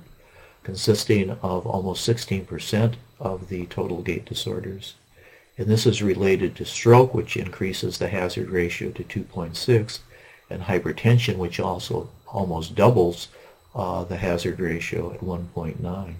consisting 0.62 1.32
of 1.42 1.66
almost 1.66 2.08
16% 2.08 2.94
of 3.20 3.50
the 3.50 3.66
total 3.66 4.00
gait 4.00 4.24
disorders. 4.24 4.94
And 5.58 5.66
this 5.66 5.84
is 5.84 6.02
related 6.02 6.56
to 6.56 6.64
stroke, 6.64 7.12
which 7.12 7.36
increases 7.36 7.98
the 7.98 8.08
hazard 8.08 8.48
ratio 8.48 8.92
to 8.92 9.04
2.6, 9.04 9.98
and 10.48 10.62
hypertension, 10.62 11.36
which 11.36 11.60
also 11.60 12.08
almost 12.28 12.74
doubles 12.74 13.28
uh, 13.74 14.04
the 14.04 14.16
hazard 14.16 14.58
ratio 14.58 15.12
at 15.12 15.20
1.9. 15.20 16.14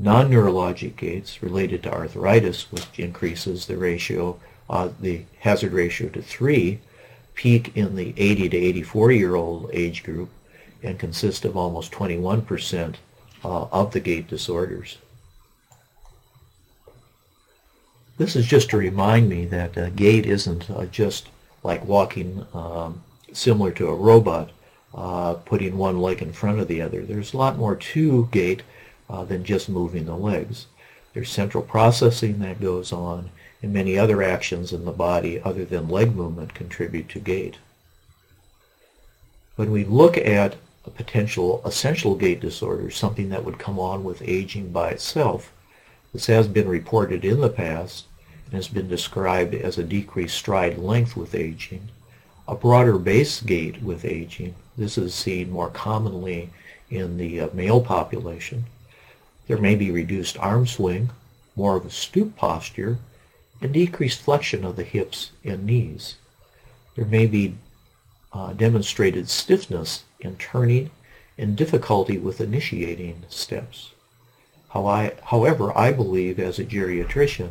Non-neurologic 0.00 0.96
gaits 0.96 1.42
related 1.42 1.82
to 1.82 1.92
arthritis, 1.92 2.70
which 2.70 2.98
increases 2.98 3.66
the 3.66 3.76
ratio, 3.76 4.38
uh, 4.70 4.88
the 5.00 5.22
hazard 5.40 5.72
ratio 5.72 6.08
to 6.08 6.22
3, 6.22 6.80
peak 7.34 7.72
in 7.76 7.96
the 7.96 8.14
80 8.16 8.48
to 8.48 8.56
84 8.56 9.12
year 9.12 9.34
old 9.34 9.70
age 9.72 10.02
group 10.02 10.30
and 10.82 10.98
consist 10.98 11.44
of 11.44 11.56
almost 11.56 11.92
21% 11.92 12.96
uh, 13.44 13.62
of 13.64 13.92
the 13.92 14.00
gait 14.00 14.28
disorders. 14.28 14.98
This 18.16 18.34
is 18.34 18.46
just 18.46 18.70
to 18.70 18.76
remind 18.76 19.28
me 19.28 19.44
that 19.46 19.78
uh, 19.78 19.90
gait 19.90 20.26
isn't 20.26 20.68
uh, 20.68 20.86
just 20.86 21.28
like 21.62 21.84
walking 21.84 22.44
um, 22.52 23.02
similar 23.32 23.70
to 23.72 23.88
a 23.88 23.94
robot, 23.94 24.50
uh, 24.94 25.34
putting 25.34 25.76
one 25.76 26.00
leg 26.00 26.22
in 26.22 26.32
front 26.32 26.60
of 26.60 26.68
the 26.68 26.80
other. 26.80 27.02
There's 27.02 27.32
a 27.32 27.36
lot 27.36 27.58
more 27.58 27.76
to 27.76 28.28
gait 28.32 28.62
uh, 29.08 29.24
than 29.24 29.44
just 29.44 29.68
moving 29.68 30.06
the 30.06 30.16
legs. 30.16 30.66
There's 31.14 31.30
central 31.30 31.62
processing 31.62 32.38
that 32.40 32.60
goes 32.60 32.92
on, 32.92 33.30
and 33.62 33.72
many 33.72 33.98
other 33.98 34.22
actions 34.22 34.72
in 34.72 34.84
the 34.84 34.92
body 34.92 35.40
other 35.40 35.64
than 35.64 35.88
leg 35.88 36.14
movement 36.14 36.54
contribute 36.54 37.08
to 37.10 37.18
gait. 37.18 37.56
When 39.56 39.72
we 39.72 39.84
look 39.84 40.16
at 40.16 40.56
a 40.84 40.90
potential 40.90 41.60
essential 41.64 42.14
gait 42.14 42.40
disorder, 42.40 42.90
something 42.90 43.28
that 43.30 43.44
would 43.44 43.58
come 43.58 43.78
on 43.78 44.04
with 44.04 44.22
aging 44.22 44.70
by 44.70 44.90
itself, 44.90 45.52
this 46.12 46.26
has 46.26 46.48
been 46.48 46.68
reported 46.68 47.24
in 47.24 47.40
the 47.40 47.48
past 47.48 48.06
and 48.46 48.54
has 48.54 48.68
been 48.68 48.88
described 48.88 49.54
as 49.54 49.76
a 49.76 49.82
decreased 49.82 50.36
stride 50.36 50.78
length 50.78 51.16
with 51.16 51.34
aging, 51.34 51.88
a 52.48 52.54
broader 52.54 52.98
base 52.98 53.42
gait 53.42 53.82
with 53.82 54.06
aging. 54.06 54.54
This 54.76 54.96
is 54.96 55.14
seen 55.14 55.50
more 55.50 55.68
commonly 55.68 56.48
in 56.88 57.18
the 57.18 57.42
uh, 57.42 57.48
male 57.52 57.82
population. 57.82 58.64
There 59.46 59.58
may 59.58 59.74
be 59.74 59.90
reduced 59.90 60.38
arm 60.38 60.66
swing, 60.66 61.10
more 61.54 61.76
of 61.76 61.84
a 61.84 61.90
stoop 61.90 62.36
posture, 62.36 62.98
and 63.60 63.72
decreased 63.72 64.22
flexion 64.22 64.64
of 64.64 64.76
the 64.76 64.84
hips 64.84 65.32
and 65.44 65.66
knees. 65.66 66.16
There 66.96 67.04
may 67.04 67.26
be 67.26 67.56
uh, 68.32 68.54
demonstrated 68.54 69.28
stiffness 69.28 70.04
in 70.18 70.36
turning 70.36 70.90
and 71.36 71.54
difficulty 71.54 72.16
with 72.16 72.40
initiating 72.40 73.24
steps. 73.28 73.90
How 74.70 74.86
I, 74.86 75.12
however, 75.24 75.76
I 75.76 75.92
believe 75.92 76.38
as 76.38 76.58
a 76.58 76.64
geriatrician 76.64 77.50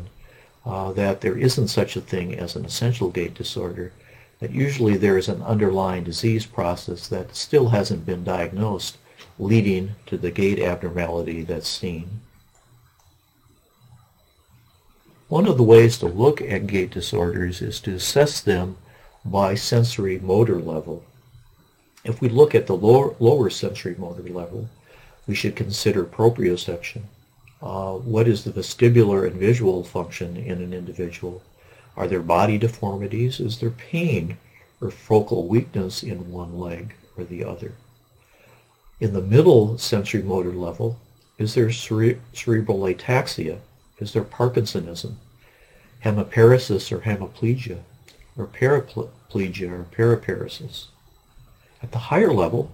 uh, 0.65 0.91
that 0.93 1.21
there 1.21 1.37
isn't 1.37 1.67
such 1.67 1.95
a 1.95 2.01
thing 2.01 2.33
as 2.33 2.55
an 2.55 2.65
essential 2.65 3.09
gait 3.09 3.35
disorder 3.35 3.91
that 4.39 4.51
usually 4.51 4.97
there 4.97 5.17
is 5.17 5.27
an 5.27 5.41
underlying 5.41 6.03
disease 6.03 6.45
process 6.45 7.07
that 7.07 7.35
still 7.35 7.69
hasn't 7.69 8.05
been 8.05 8.23
diagnosed 8.23 8.97
leading 9.39 9.95
to 10.05 10.17
the 10.17 10.31
gait 10.31 10.59
abnormality 10.59 11.43
that's 11.43 11.67
seen. 11.67 12.21
One 15.27 15.47
of 15.47 15.57
the 15.57 15.63
ways 15.63 15.97
to 15.97 16.05
look 16.07 16.41
at 16.41 16.67
gait 16.67 16.91
disorders 16.91 17.61
is 17.61 17.79
to 17.81 17.95
assess 17.95 18.39
them 18.39 18.77
by 19.25 19.55
sensory 19.55 20.19
motor 20.19 20.59
level. 20.59 21.03
If 22.03 22.21
we 22.21 22.29
look 22.29 22.55
at 22.55 22.67
the 22.67 22.77
lower, 22.77 23.13
lower 23.19 23.49
sensory 23.49 23.95
motor 23.97 24.23
level, 24.23 24.69
we 25.27 25.35
should 25.35 25.55
consider 25.55 26.05
proprioception. 26.05 27.01
Uh, 27.61 27.93
what 27.95 28.27
is 28.27 28.43
the 28.43 28.51
vestibular 28.51 29.27
and 29.27 29.35
visual 29.35 29.83
function 29.83 30.37
in 30.37 30.61
an 30.61 30.73
individual? 30.73 31.41
Are 31.97 32.07
there 32.07 32.21
body 32.21 32.59
deformities? 32.59 33.39
Is 33.39 33.57
there 33.57 33.71
pain 33.71 34.37
or 34.79 34.91
focal 34.91 35.47
weakness 35.47 36.03
in 36.03 36.31
one 36.31 36.59
leg 36.59 36.93
or 37.17 37.23
the 37.23 37.43
other? 37.43 37.73
In 38.99 39.13
the 39.13 39.21
middle 39.21 39.79
sensory 39.79 40.21
motor 40.21 40.53
level, 40.53 40.99
is 41.39 41.55
there 41.55 41.71
cere- 41.71 42.19
cerebral 42.33 42.81
ataxia? 42.81 43.59
Is 43.97 44.13
there 44.13 44.23
Parkinsonism, 44.23 45.15
hemiparesis 46.05 46.91
or 46.91 46.99
hemiplegia, 46.99 47.79
or 48.37 48.45
paraplegia 48.45 49.71
or 49.71 49.85
paraparesis? 49.91 50.85
At 51.81 51.91
the 51.91 52.09
higher 52.09 52.31
level, 52.31 52.71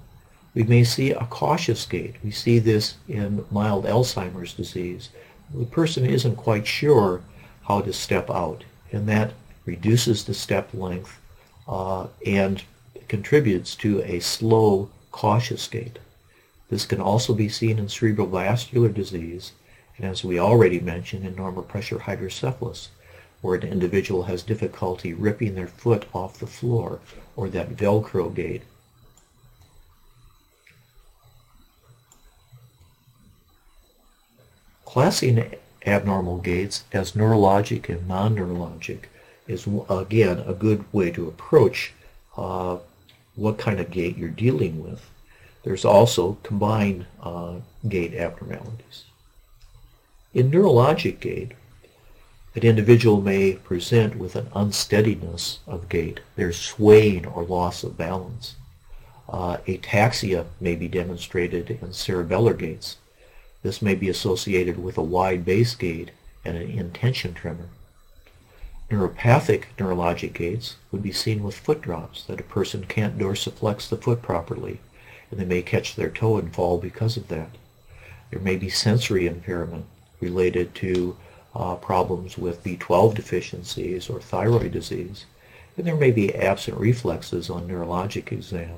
we 0.54 0.64
may 0.64 0.84
see 0.84 1.12
a 1.12 1.26
cautious 1.30 1.86
gait. 1.86 2.16
We 2.26 2.32
see 2.32 2.60
this 2.60 2.96
in 3.08 3.46
mild 3.50 3.86
Alzheimer's 3.86 4.54
disease. 4.54 5.10
The 5.54 5.66
person 5.66 6.06
isn't 6.06 6.36
quite 6.36 6.68
sure 6.68 7.22
how 7.68 7.80
to 7.82 7.94
step 7.94 8.30
out 8.30 8.66
and 8.94 9.10
that 9.10 9.34
reduces 9.66 10.24
the 10.24 10.34
step 10.34 10.70
length 10.74 11.20
uh, 11.68 12.08
and 12.26 12.64
contributes 13.10 13.76
to 13.76 14.02
a 14.04 14.20
slow, 14.20 14.90
cautious 15.12 15.68
gait. 15.68 16.00
This 16.70 16.86
can 16.86 17.02
also 17.02 17.34
be 17.34 17.50
seen 17.50 17.78
in 17.80 17.90
cerebral 17.90 18.28
vascular 18.28 18.90
disease, 18.90 19.52
and 19.98 20.06
as 20.06 20.24
we 20.24 20.40
already 20.40 20.80
mentioned, 20.80 21.26
in 21.26 21.36
normal 21.36 21.64
pressure 21.64 22.00
hydrocephalus. 22.00 22.90
where 23.42 23.56
an 23.56 23.68
individual 23.68 24.24
has 24.24 24.42
difficulty 24.42 25.14
ripping 25.14 25.54
their 25.54 25.68
foot 25.68 26.06
off 26.14 26.40
the 26.40 26.48
floor, 26.48 27.02
or 27.36 27.50
that 27.50 27.76
Velcro 27.76 28.34
gait. 28.34 28.62
Classing 34.86 35.38
abnormal 35.86 36.38
gaits 36.38 36.84
as 36.92 37.14
neurologic 37.14 37.90
and 37.90 38.08
non-neurologic 38.08 39.06
is, 39.48 39.68
again, 39.90 40.40
a 40.40 40.54
good 40.54 40.86
way 40.94 41.12
to 41.12 41.28
approach 41.28 41.94
uh, 42.38 42.78
what 43.36 43.58
kind 43.58 43.80
of 43.80 43.92
gait 43.92 44.18
you're 44.18 44.30
dealing 44.30 44.84
with. 44.84 45.10
There's 45.64 45.86
also 45.86 46.38
combined 46.44 47.06
uh, 47.22 47.56
gait 47.88 48.14
abnormalities. 48.14 49.04
In 50.34 50.52
neurologic 50.52 51.20
gait, 51.20 51.54
an 52.56 52.64
individual 52.64 53.22
may 53.22 53.54
present 53.54 54.16
with 54.16 54.36
an 54.36 54.48
unsteadiness 54.56 55.60
of 55.68 55.90
gait. 55.90 56.20
There's 56.36 56.58
swaying 56.58 57.26
or 57.26 57.44
loss 57.44 57.84
of 57.84 57.98
balance. 57.98 58.56
Uh, 59.28 59.58
ataxia 59.68 60.46
may 60.60 60.76
be 60.76 60.88
demonstrated 60.88 61.72
in 61.72 61.90
cerebellar 61.90 62.58
gaits. 62.58 62.98
This 63.64 63.82
may 63.82 63.96
be 63.96 64.10
associated 64.10 64.84
with 64.84 64.98
a 64.98 65.02
wide 65.02 65.46
base 65.46 65.74
gait 65.74 66.12
and 66.44 66.58
an 66.58 66.70
intention 66.70 67.34
tremor. 67.34 67.70
Neuropathic 68.92 69.64
neurologic 69.78 70.34
gaits 70.34 70.76
would 70.92 71.02
be 71.02 71.14
seen 71.14 71.42
with 71.42 71.58
foot 71.58 71.82
drops, 71.82 72.24
that 72.26 72.42
a 72.42 72.44
person 72.44 72.86
can't 72.86 73.18
dorsiflex 73.18 73.88
the 73.88 73.98
foot 73.98 74.22
properly, 74.22 74.82
and 75.32 75.40
they 75.40 75.46
may 75.46 75.62
catch 75.62 75.96
their 75.96 76.10
toe 76.10 76.38
and 76.38 76.54
fall 76.54 76.78
because 76.78 77.16
of 77.16 77.30
that. 77.30 77.52
There 78.30 78.42
may 78.42 78.58
be 78.58 78.70
sensory 78.70 79.26
impairment 79.26 79.86
related 80.20 80.76
to 80.76 81.16
uh, 81.56 81.76
problems 81.76 82.38
with 82.38 82.64
B12 82.64 83.16
deficiencies 83.16 84.10
or 84.10 84.20
thyroid 84.20 84.74
disease, 84.74 85.26
and 85.78 85.88
there 85.88 85.96
may 85.96 86.12
be 86.12 86.36
absent 86.36 86.78
reflexes 86.78 87.50
on 87.50 87.68
neurologic 87.68 88.32
exam. 88.32 88.76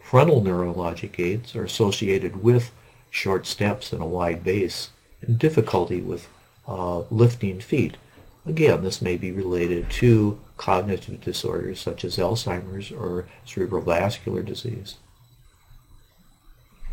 Frontal 0.00 0.42
neurologic 0.42 1.12
gaits 1.12 1.54
are 1.54 1.64
associated 1.64 2.42
with 2.42 2.70
short 3.12 3.46
steps 3.46 3.92
and 3.92 4.02
a 4.02 4.06
wide 4.06 4.42
base 4.42 4.88
and 5.20 5.38
difficulty 5.38 6.00
with 6.00 6.28
uh, 6.66 7.00
lifting 7.10 7.60
feet. 7.60 7.98
Again, 8.46 8.82
this 8.82 9.02
may 9.02 9.16
be 9.16 9.30
related 9.30 9.90
to 9.90 10.40
cognitive 10.56 11.20
disorders 11.20 11.78
such 11.78 12.04
as 12.04 12.16
Alzheimer's 12.16 12.90
or 12.90 13.26
cerebrovascular 13.46 14.44
disease. 14.44 14.96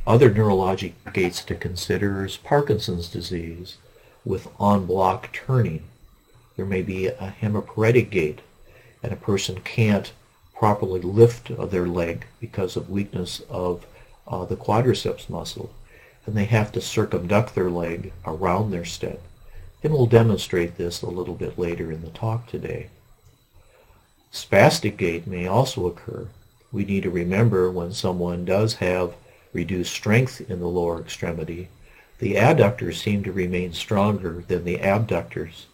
Other 0.05 0.29
neurologic 0.29 0.93
gaits 1.13 1.41
to 1.45 1.55
consider 1.55 2.25
is 2.25 2.35
Parkinson's 2.37 3.07
disease, 3.07 3.77
with 4.25 4.47
en 4.59 4.85
bloc 4.85 5.31
turning. 5.31 5.83
There 6.57 6.65
may 6.65 6.81
be 6.81 7.07
a 7.07 7.33
hemiparetic 7.41 8.09
gait, 8.09 8.41
and 9.01 9.13
a 9.13 9.15
person 9.15 9.61
can't 9.61 10.11
properly 10.53 10.99
lift 10.99 11.49
their 11.71 11.87
leg 11.87 12.25
because 12.41 12.75
of 12.75 12.89
weakness 12.89 13.41
of 13.49 13.85
uh, 14.27 14.43
the 14.45 14.57
quadriceps 14.57 15.29
muscle, 15.29 15.71
and 16.25 16.35
they 16.35 16.45
have 16.45 16.71
to 16.73 16.81
circumduct 16.81 17.55
their 17.55 17.69
leg 17.69 18.13
around 18.25 18.71
their 18.71 18.85
step. 18.85 19.21
And 19.83 19.93
we'll 19.93 20.05
demonstrate 20.05 20.77
this 20.77 21.01
a 21.01 21.09
little 21.09 21.35
bit 21.35 21.57
later 21.57 21.91
in 21.91 22.01
the 22.01 22.09
talk 22.09 22.47
today. 22.47 22.89
Spastic 24.31 24.97
gait 24.97 25.25
may 25.25 25.47
also 25.47 25.87
occur. 25.87 26.27
We 26.71 26.85
need 26.85 27.03
to 27.03 27.09
remember 27.09 27.71
when 27.71 27.93
someone 27.93 28.45
does 28.45 28.75
have 28.75 29.13
reduced 29.53 29.93
strength 29.93 30.41
in 30.49 30.59
the 30.59 30.67
lower 30.67 30.99
extremity 30.99 31.69
the 32.19 32.35
adductors 32.35 32.95
seem 32.95 33.23
to 33.23 33.31
remain 33.31 33.71
stronger 33.71 34.43
than 34.47 34.65
the 34.65 34.81
abductors. 34.81 35.67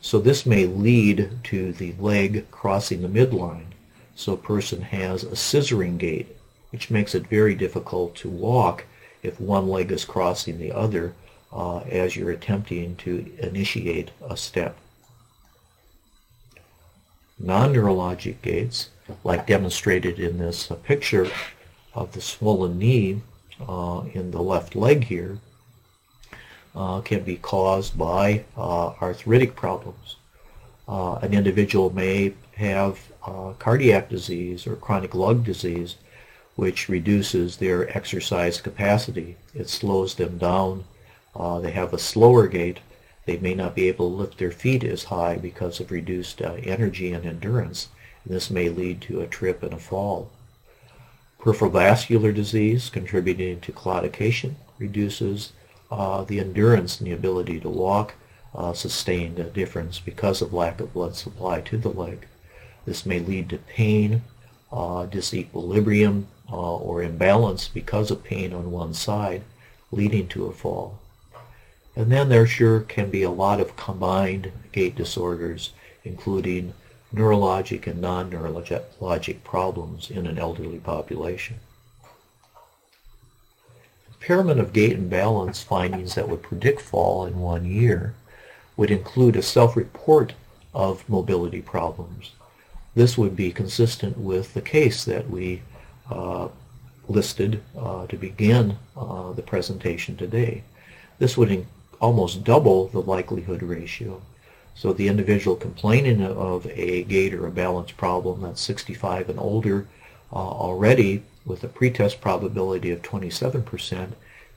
So 0.00 0.20
this 0.20 0.46
may 0.46 0.64
lead 0.64 1.30
to 1.44 1.72
the 1.72 1.92
leg 1.98 2.48
crossing 2.52 3.02
the 3.02 3.08
midline. 3.08 3.72
So 4.14 4.34
a 4.34 4.36
person 4.36 4.82
has 4.82 5.24
a 5.24 5.32
scissoring 5.32 5.98
gait, 5.98 6.36
which 6.70 6.90
makes 6.90 7.16
it 7.16 7.26
very 7.26 7.56
difficult 7.56 8.14
to 8.16 8.28
walk 8.28 8.84
if 9.22 9.40
one 9.40 9.68
leg 9.68 9.90
is 9.90 10.04
crossing 10.04 10.58
the 10.58 10.72
other 10.72 11.14
uh, 11.52 11.78
as 11.78 12.16
you're 12.16 12.30
attempting 12.30 12.96
to 12.96 13.30
initiate 13.38 14.10
a 14.28 14.36
step. 14.36 14.76
Non-neurologic 17.38 18.42
gaits, 18.42 18.90
like 19.24 19.46
demonstrated 19.46 20.18
in 20.18 20.38
this 20.38 20.70
uh, 20.70 20.74
picture 20.74 21.30
of 21.94 22.12
the 22.12 22.20
swollen 22.20 22.78
knee 22.78 23.20
uh, 23.66 24.02
in 24.12 24.30
the 24.30 24.42
left 24.42 24.74
leg 24.74 25.04
here, 25.04 25.38
uh, 26.74 27.00
can 27.00 27.22
be 27.22 27.36
caused 27.36 27.96
by 27.96 28.44
uh, 28.56 28.88
arthritic 29.00 29.56
problems. 29.56 30.16
Uh, 30.86 31.14
an 31.16 31.34
individual 31.34 31.90
may 31.90 32.34
have 32.56 32.98
cardiac 33.58 34.08
disease 34.08 34.66
or 34.66 34.74
chronic 34.74 35.14
lung 35.14 35.42
disease 35.42 35.96
which 36.58 36.88
reduces 36.88 37.58
their 37.58 37.88
exercise 37.96 38.60
capacity. 38.60 39.36
It 39.54 39.68
slows 39.68 40.16
them 40.16 40.38
down. 40.38 40.82
Uh, 41.32 41.60
they 41.60 41.70
have 41.70 41.94
a 41.94 41.98
slower 41.98 42.48
gait. 42.48 42.80
They 43.26 43.36
may 43.36 43.54
not 43.54 43.76
be 43.76 43.86
able 43.86 44.10
to 44.10 44.16
lift 44.16 44.38
their 44.38 44.50
feet 44.50 44.82
as 44.82 45.04
high 45.04 45.36
because 45.36 45.78
of 45.78 45.92
reduced 45.92 46.42
uh, 46.42 46.54
energy 46.64 47.12
and 47.12 47.24
endurance. 47.24 47.90
And 48.24 48.34
this 48.34 48.50
may 48.50 48.70
lead 48.70 49.00
to 49.02 49.20
a 49.20 49.28
trip 49.28 49.62
and 49.62 49.72
a 49.72 49.78
fall. 49.78 50.32
Peripheral 51.38 51.70
vascular 51.70 52.32
disease 52.32 52.90
contributing 52.90 53.60
to 53.60 53.70
claudication 53.70 54.56
reduces 54.80 55.52
uh, 55.92 56.24
the 56.24 56.40
endurance 56.40 56.98
and 56.98 57.06
the 57.06 57.14
ability 57.14 57.60
to 57.60 57.68
walk 57.68 58.14
uh, 58.52 58.72
sustained 58.72 59.38
a 59.38 59.44
difference 59.44 60.00
because 60.00 60.42
of 60.42 60.52
lack 60.52 60.80
of 60.80 60.92
blood 60.92 61.14
supply 61.14 61.60
to 61.60 61.78
the 61.78 61.90
leg. 61.90 62.26
This 62.84 63.06
may 63.06 63.20
lead 63.20 63.48
to 63.50 63.58
pain, 63.58 64.24
uh, 64.72 65.06
disequilibrium, 65.06 66.24
uh, 66.50 66.76
or 66.76 67.02
imbalance 67.02 67.68
because 67.68 68.10
of 68.10 68.24
pain 68.24 68.52
on 68.52 68.70
one 68.70 68.94
side, 68.94 69.42
leading 69.90 70.28
to 70.28 70.46
a 70.46 70.52
fall. 70.52 70.98
And 71.96 72.12
then 72.12 72.28
there 72.28 72.46
sure 72.46 72.80
can 72.80 73.10
be 73.10 73.22
a 73.22 73.30
lot 73.30 73.60
of 73.60 73.76
combined 73.76 74.52
gait 74.72 74.94
disorders, 74.94 75.72
including 76.04 76.74
neurologic 77.14 77.86
and 77.86 78.00
non-neurologic 78.00 79.42
problems 79.44 80.10
in 80.10 80.26
an 80.26 80.38
elderly 80.38 80.78
population 80.78 81.56
impairment 84.28 84.60
of 84.60 84.74
gait 84.74 84.92
and 84.92 85.08
balance 85.08 85.62
findings 85.62 86.14
that 86.14 86.28
would 86.28 86.42
predict 86.42 86.82
fall 86.82 87.24
in 87.24 87.38
one 87.38 87.64
year 87.64 88.14
would 88.76 88.90
include 88.90 89.34
a 89.36 89.42
self-report 89.42 90.34
of 90.74 91.08
mobility 91.08 91.62
problems. 91.62 92.32
This 92.98 93.16
would 93.16 93.36
be 93.36 93.52
consistent 93.52 94.18
with 94.18 94.54
the 94.54 94.60
case 94.60 95.04
that 95.04 95.30
we 95.30 95.62
uh, 96.10 96.48
listed 97.06 97.62
uh, 97.78 98.08
to 98.08 98.16
begin 98.16 98.76
uh, 98.96 99.30
the 99.34 99.42
presentation 99.42 100.16
today. 100.16 100.64
This 101.20 101.36
would 101.36 101.64
almost 102.00 102.42
double 102.42 102.88
the 102.88 103.00
likelihood 103.00 103.62
ratio. 103.62 104.20
So 104.74 104.92
the 104.92 105.06
individual 105.06 105.54
complaining 105.54 106.24
of 106.24 106.66
a 106.66 107.04
gait 107.04 107.34
or 107.34 107.46
a 107.46 107.52
balance 107.52 107.92
problem 107.92 108.40
that's 108.40 108.60
65 108.62 109.28
and 109.28 109.38
older 109.38 109.86
uh, 110.32 110.34
already 110.34 111.22
with 111.46 111.62
a 111.62 111.68
pretest 111.68 112.20
probability 112.20 112.90
of 112.90 113.02
27% 113.02 114.08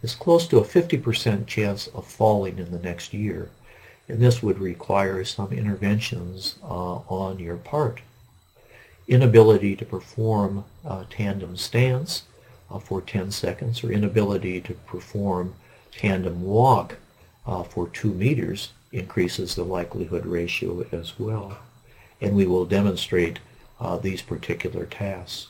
is 0.02 0.16
close 0.16 0.48
to 0.48 0.58
a 0.58 0.66
50% 0.66 1.46
chance 1.46 1.86
of 1.90 2.08
falling 2.08 2.58
in 2.58 2.72
the 2.72 2.80
next 2.80 3.14
year. 3.14 3.52
And 4.08 4.20
this 4.20 4.42
would 4.42 4.58
require 4.58 5.24
some 5.26 5.54
interventions 5.54 6.56
uh, 6.64 6.96
on 7.08 7.38
your 7.38 7.58
part. 7.58 8.02
Inability 9.12 9.76
to 9.76 9.84
perform 9.84 10.64
uh, 10.86 11.04
tandem 11.10 11.58
stance 11.58 12.24
uh, 12.70 12.80
for 12.80 13.02
10 13.02 13.30
seconds 13.32 13.84
or 13.84 13.92
inability 13.92 14.62
to 14.62 14.74
perform 14.74 15.54
tandem 15.92 16.44
walk 16.44 16.96
uh, 17.46 17.62
for 17.62 17.90
2 17.90 18.14
meters 18.14 18.72
increases 18.94 19.54
the 19.54 19.66
likelihood 19.66 20.26
ratio 20.26 20.86
as 20.94 21.20
well. 21.20 21.58
And 22.22 22.38
we 22.38 22.46
will 22.46 22.66
demonstrate 22.66 23.40
uh, 23.82 23.98
these 23.98 24.22
particular 24.22 24.86
tasks 24.86 25.48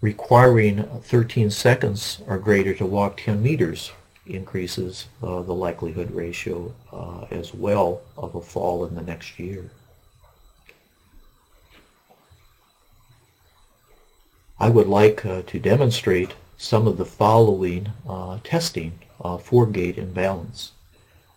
requiring 0.00 0.82
13 1.02 1.52
seconds 1.52 2.20
or 2.26 2.36
greater 2.38 2.74
to 2.74 2.84
walk 2.84 3.18
10 3.18 3.40
meters 3.40 3.92
increases 4.26 5.06
uh, 5.22 5.40
the 5.40 5.54
likelihood 5.54 6.10
ratio 6.10 6.74
as 7.30 7.54
well 7.54 8.00
of 8.16 8.34
a 8.34 8.42
fall 8.42 8.84
in 8.84 8.96
the 8.96 9.02
next 9.02 9.38
year. 9.38 9.70
I 14.58 14.70
would 14.70 14.86
like 14.86 15.26
uh, 15.26 15.42
to 15.48 15.58
demonstrate 15.58 16.34
some 16.56 16.86
of 16.86 16.96
the 16.96 17.04
following 17.04 17.92
uh, 18.08 18.38
testing 18.42 18.98
uh, 19.22 19.36
for 19.36 19.66
gait 19.66 19.98
imbalance. 19.98 20.72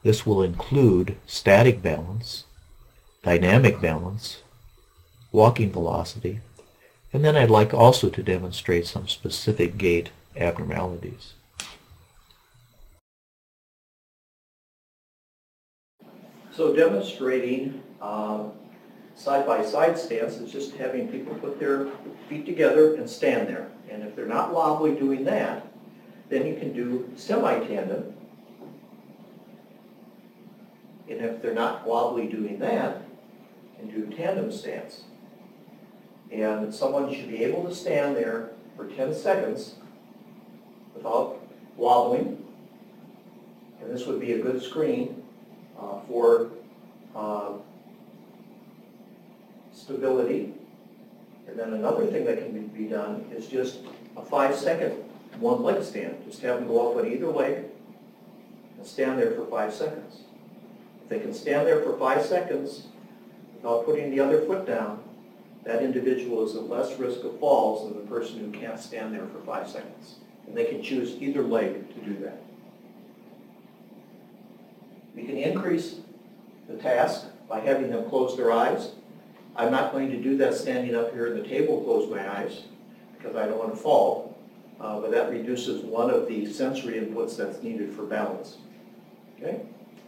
This 0.04 0.26
will 0.26 0.42
include 0.42 1.18
static 1.28 1.82
balance, 1.82 2.46
dynamic 3.22 3.82
balance, 3.82 4.42
walking 5.34 5.70
velocity, 5.70 6.40
and 7.12 7.26
then 7.26 7.36
I'd 7.36 7.50
like 7.50 7.74
also 7.74 8.10
to 8.10 8.24
demonstrate 8.24 8.88
some 8.88 9.10
specific 9.10 9.78
gait 9.78 10.12
abnormalities. 10.38 11.34
So 16.52 16.74
demonstrating 16.74 17.84
um, 18.02 18.54
side-by-side 19.20 20.00
stance 20.00 20.38
is 20.38 20.52
just 20.52 20.76
having 20.76 21.10
people 21.10 21.36
put 21.36 21.60
their 21.60 21.88
feet 22.30 22.46
together 22.46 22.96
and 22.96 23.10
stand 23.10 23.50
there. 23.50 23.68
And 23.90 24.02
if 24.02 24.16
they're 24.16 24.26
not 24.26 24.54
wobbly 24.54 24.96
doing 24.96 25.26
that, 25.26 25.68
then 26.30 26.48
you 26.48 26.56
can 26.56 26.72
do 26.72 27.12
semi-tandem. 27.18 28.14
And 31.10 31.22
if 31.22 31.42
they're 31.42 31.54
not 31.54 31.86
wobbly 31.86 32.28
doing 32.28 32.60
that, 32.60 33.02
can 33.78 33.90
do 33.90 34.16
tandem 34.16 34.52
stance. 34.52 35.04
And 36.32 36.74
someone 36.74 37.14
should 37.14 37.30
be 37.30 37.44
able 37.44 37.66
to 37.66 37.76
stand 37.76 38.16
there 38.16 38.52
for 38.78 38.88
10 38.88 39.14
seconds 39.14 39.76
without 40.96 41.42
wobbling. 41.76 42.46
And 43.82 43.92
this 43.92 44.06
would 44.06 44.22
be 44.22 44.34
a 44.34 44.40
good 44.40 44.62
screen 44.62 45.24
uh, 45.78 46.00
for 46.08 46.52
uh, 47.16 47.54
stability. 49.90 50.54
And 51.48 51.58
then 51.58 51.74
another 51.74 52.06
thing 52.06 52.26
that 52.26 52.38
can 52.38 52.68
be 52.68 52.86
done 52.86 53.26
is 53.36 53.48
just 53.48 53.80
a 54.16 54.22
five 54.22 54.56
second 54.56 54.92
one 55.40 55.64
leg 55.64 55.84
stand. 55.84 56.16
Just 56.26 56.42
have 56.42 56.60
them 56.60 56.68
go 56.68 56.92
up 56.92 56.98
on 56.98 57.12
either 57.12 57.28
leg 57.28 57.66
and 58.78 58.86
stand 58.86 59.20
there 59.20 59.32
for 59.32 59.46
five 59.46 59.74
seconds. 59.74 60.22
If 61.04 61.10
they 61.10 61.20
can 61.20 61.34
stand 61.34 61.66
there 61.66 61.82
for 61.82 61.98
five 61.98 62.24
seconds 62.24 62.88
without 63.56 63.86
putting 63.86 64.12
the 64.12 64.20
other 64.20 64.42
foot 64.46 64.68
down, 64.68 65.02
that 65.64 65.82
individual 65.82 66.46
is 66.46 66.56
at 66.56 66.70
less 66.70 66.98
risk 67.00 67.24
of 67.24 67.40
falls 67.40 67.88
than 67.88 68.00
the 68.00 68.08
person 68.08 68.40
who 68.40 68.52
can't 68.52 68.80
stand 68.80 69.14
there 69.14 69.26
for 69.28 69.40
five 69.40 69.68
seconds. 69.68 70.18
And 70.46 70.56
they 70.56 70.66
can 70.66 70.84
choose 70.84 71.20
either 71.20 71.42
leg 71.42 71.94
to 71.96 72.02
do 72.02 72.16
that. 72.24 72.42
We 75.16 75.24
can 75.24 75.38
increase 75.38 75.96
the 76.68 76.76
task 76.76 77.26
by 77.48 77.60
having 77.60 77.90
them 77.90 78.08
close 78.10 78.38
their 78.38 78.52
eyes. 78.52 78.92
I'm 79.60 79.72
not 79.72 79.92
going 79.92 80.10
to 80.12 80.18
do 80.18 80.38
that 80.38 80.54
standing 80.54 80.96
up 80.96 81.12
here 81.12 81.28
at 81.28 81.36
the 81.36 81.44
table, 81.44 81.84
close 81.84 82.10
my 82.10 82.40
eyes, 82.40 82.62
because 83.18 83.36
I 83.36 83.46
don't 83.46 83.58
want 83.58 83.76
to 83.76 83.78
fall. 83.78 84.38
Uh, 84.80 85.02
but 85.02 85.12
that 85.12 85.30
reduces 85.30 85.84
one 85.84 86.10
of 86.10 86.30
the 86.30 86.50
sensory 86.50 86.94
inputs 86.94 87.36
that's 87.36 87.62
needed 87.62 87.94
for 87.94 88.04
balance. 88.04 88.56
Okay? 89.38 89.60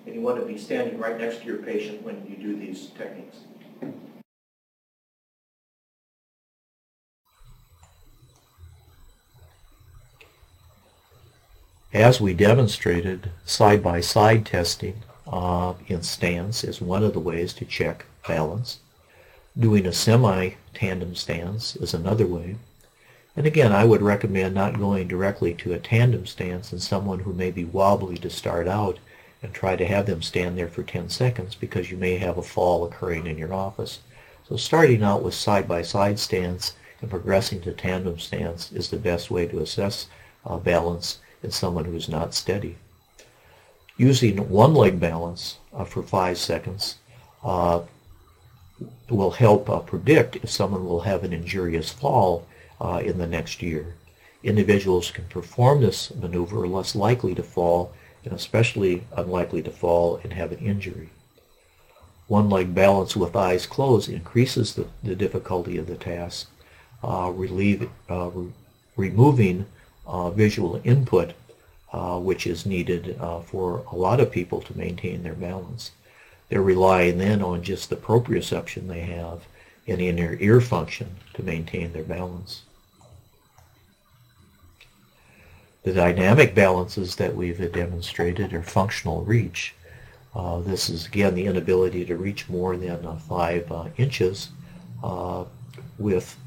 And 0.06 0.16
you 0.16 0.22
want 0.22 0.40
to 0.40 0.46
be 0.46 0.58
standing 0.58 0.98
right 0.98 1.20
next 1.20 1.40
to 1.40 1.46
your 1.46 1.58
patient 1.58 2.02
when 2.02 2.26
you 2.30 2.38
do 2.38 2.56
these 2.56 2.92
techniques. 2.98 3.40
As 11.94 12.22
we 12.22 12.34
demonstrated, 12.34 13.32
side-by-side 13.44 14.46
-side 14.46 14.46
testing 14.46 15.04
uh, 15.28 15.74
in 15.88 16.04
stance 16.04 16.64
is 16.64 16.80
one 16.80 17.04
of 17.04 17.12
the 17.12 17.20
ways 17.20 17.52
to 17.56 17.66
check 17.66 18.06
balance. 18.26 18.80
Doing 19.60 19.86
a 19.86 19.92
semi-tandem 19.92 21.14
stance 21.14 21.76
is 21.76 21.94
another 21.94 22.26
way. 22.26 22.56
And 23.36 23.46
again, 23.46 23.74
I 23.74 23.84
would 23.84 24.02
recommend 24.02 24.56
not 24.56 24.80
going 24.80 25.10
directly 25.10 25.54
to 25.56 25.74
a 25.74 25.78
tandem 25.78 26.26
stance 26.26 26.72
in 26.72 26.80
someone 26.80 27.20
who 27.20 27.34
may 27.34 27.52
be 27.52 27.66
wobbly 27.66 28.16
to 28.20 28.30
start 28.30 28.70
out 28.70 29.00
and 29.44 29.54
try 29.54 29.76
to 29.76 29.86
have 29.86 30.06
them 30.06 30.22
stand 30.22 30.58
there 30.58 30.70
for 30.70 30.84
10 30.84 31.10
seconds 31.10 31.54
because 31.56 31.92
you 31.92 31.98
may 31.98 32.18
have 32.18 32.38
a 32.38 32.42
fall 32.42 32.86
occurring 32.86 33.28
in 33.28 33.38
your 33.38 33.54
office. 33.54 34.00
So 34.48 34.56
starting 34.56 35.04
out 35.04 35.22
with 35.22 35.34
side-by-side 35.34 36.16
-side 36.16 36.20
stance 36.20 36.74
and 37.02 37.10
progressing 37.10 37.60
to 37.62 37.74
tandem 37.74 38.20
stance 38.20 38.72
is 38.72 38.90
the 38.90 38.98
best 38.98 39.30
way 39.30 39.48
to 39.48 39.60
assess 39.60 40.08
uh, 40.46 40.58
balance 40.58 41.20
in 41.44 41.52
someone 41.52 41.86
who's 41.86 42.08
not 42.08 42.34
steady. 42.34 42.78
Using 43.98 44.50
one 44.50 44.74
leg 44.74 44.98
balance 44.98 45.58
uh, 45.74 45.84
for 45.84 46.04
five 46.04 46.38
seconds 46.38 46.96
uh, 47.44 47.82
will 49.10 49.32
help 49.32 49.70
uh, 49.70 49.80
predict 49.80 50.38
if 50.38 50.50
someone 50.50 50.86
will 50.86 51.02
have 51.02 51.24
an 51.24 51.34
injurious 51.34 51.92
fall 51.92 52.48
uh, 52.80 53.02
in 53.04 53.18
the 53.18 53.28
next 53.28 53.62
year. 53.62 53.96
Individuals 54.44 55.12
can 55.12 55.26
perform 55.26 55.82
this 55.82 56.14
maneuver 56.16 56.68
less 56.68 56.96
likely 56.96 57.36
to 57.36 57.44
fall 57.44 57.94
and 58.24 58.34
especially 58.34 59.04
unlikely 59.16 59.62
to 59.64 59.72
fall 59.72 60.20
and 60.24 60.34
have 60.34 60.52
an 60.52 60.60
injury. 60.60 61.10
One 62.28 62.50
leg 62.50 62.74
balance 62.74 63.16
with 63.16 63.36
eyes 63.36 63.66
closed 63.66 64.10
increases 64.10 64.74
the, 64.74 64.88
the 65.04 65.16
difficulty 65.16 65.78
of 65.78 65.88
the 65.88 65.96
task, 65.96 66.50
uh, 67.04 67.32
relieve, 67.34 67.90
uh, 68.10 68.30
re 68.30 68.52
removing 68.96 69.66
uh, 70.06 70.30
visual 70.30 70.80
input 70.84 71.34
uh, 71.94 72.20
which 72.20 72.48
is 72.48 72.66
needed 72.66 73.18
for 73.46 73.84
a 73.92 73.96
lot 73.96 74.20
of 74.20 74.32
people 74.32 74.62
to 74.62 74.78
maintain 74.78 75.24
their 75.24 75.34
balance. 75.34 75.92
They're 76.52 76.62
relying 76.62 77.18
then 77.18 77.42
on 77.42 77.64
just 77.64 77.90
the 77.90 77.96
proprioception 77.96 78.90
they 78.90 79.00
have 79.00 79.48
and 79.88 80.02
in 80.02 80.18
their 80.18 80.36
ear 80.36 80.60
function 80.60 81.16
to 81.36 81.44
maintain 81.44 81.94
their 81.94 82.04
balance. 82.04 82.64
The 85.84 85.94
dynamic 85.94 86.54
balances 86.54 87.16
that 87.16 87.38
we've 87.38 87.72
demonstrated 87.72 88.52
are 88.52 88.64
functional 88.64 89.24
reach. 89.24 89.74
Uh, 90.36 90.60
this 90.60 90.90
is 90.90 91.08
again 91.08 91.36
the 91.36 91.46
inability 91.46 92.04
to 92.04 92.18
reach 92.18 92.50
more 92.50 92.76
than 92.76 93.06
uh, 93.06 93.16
five 93.16 93.72
uh, 93.72 93.86
inches 93.96 94.50
uh, 95.02 95.46
with 95.98 96.38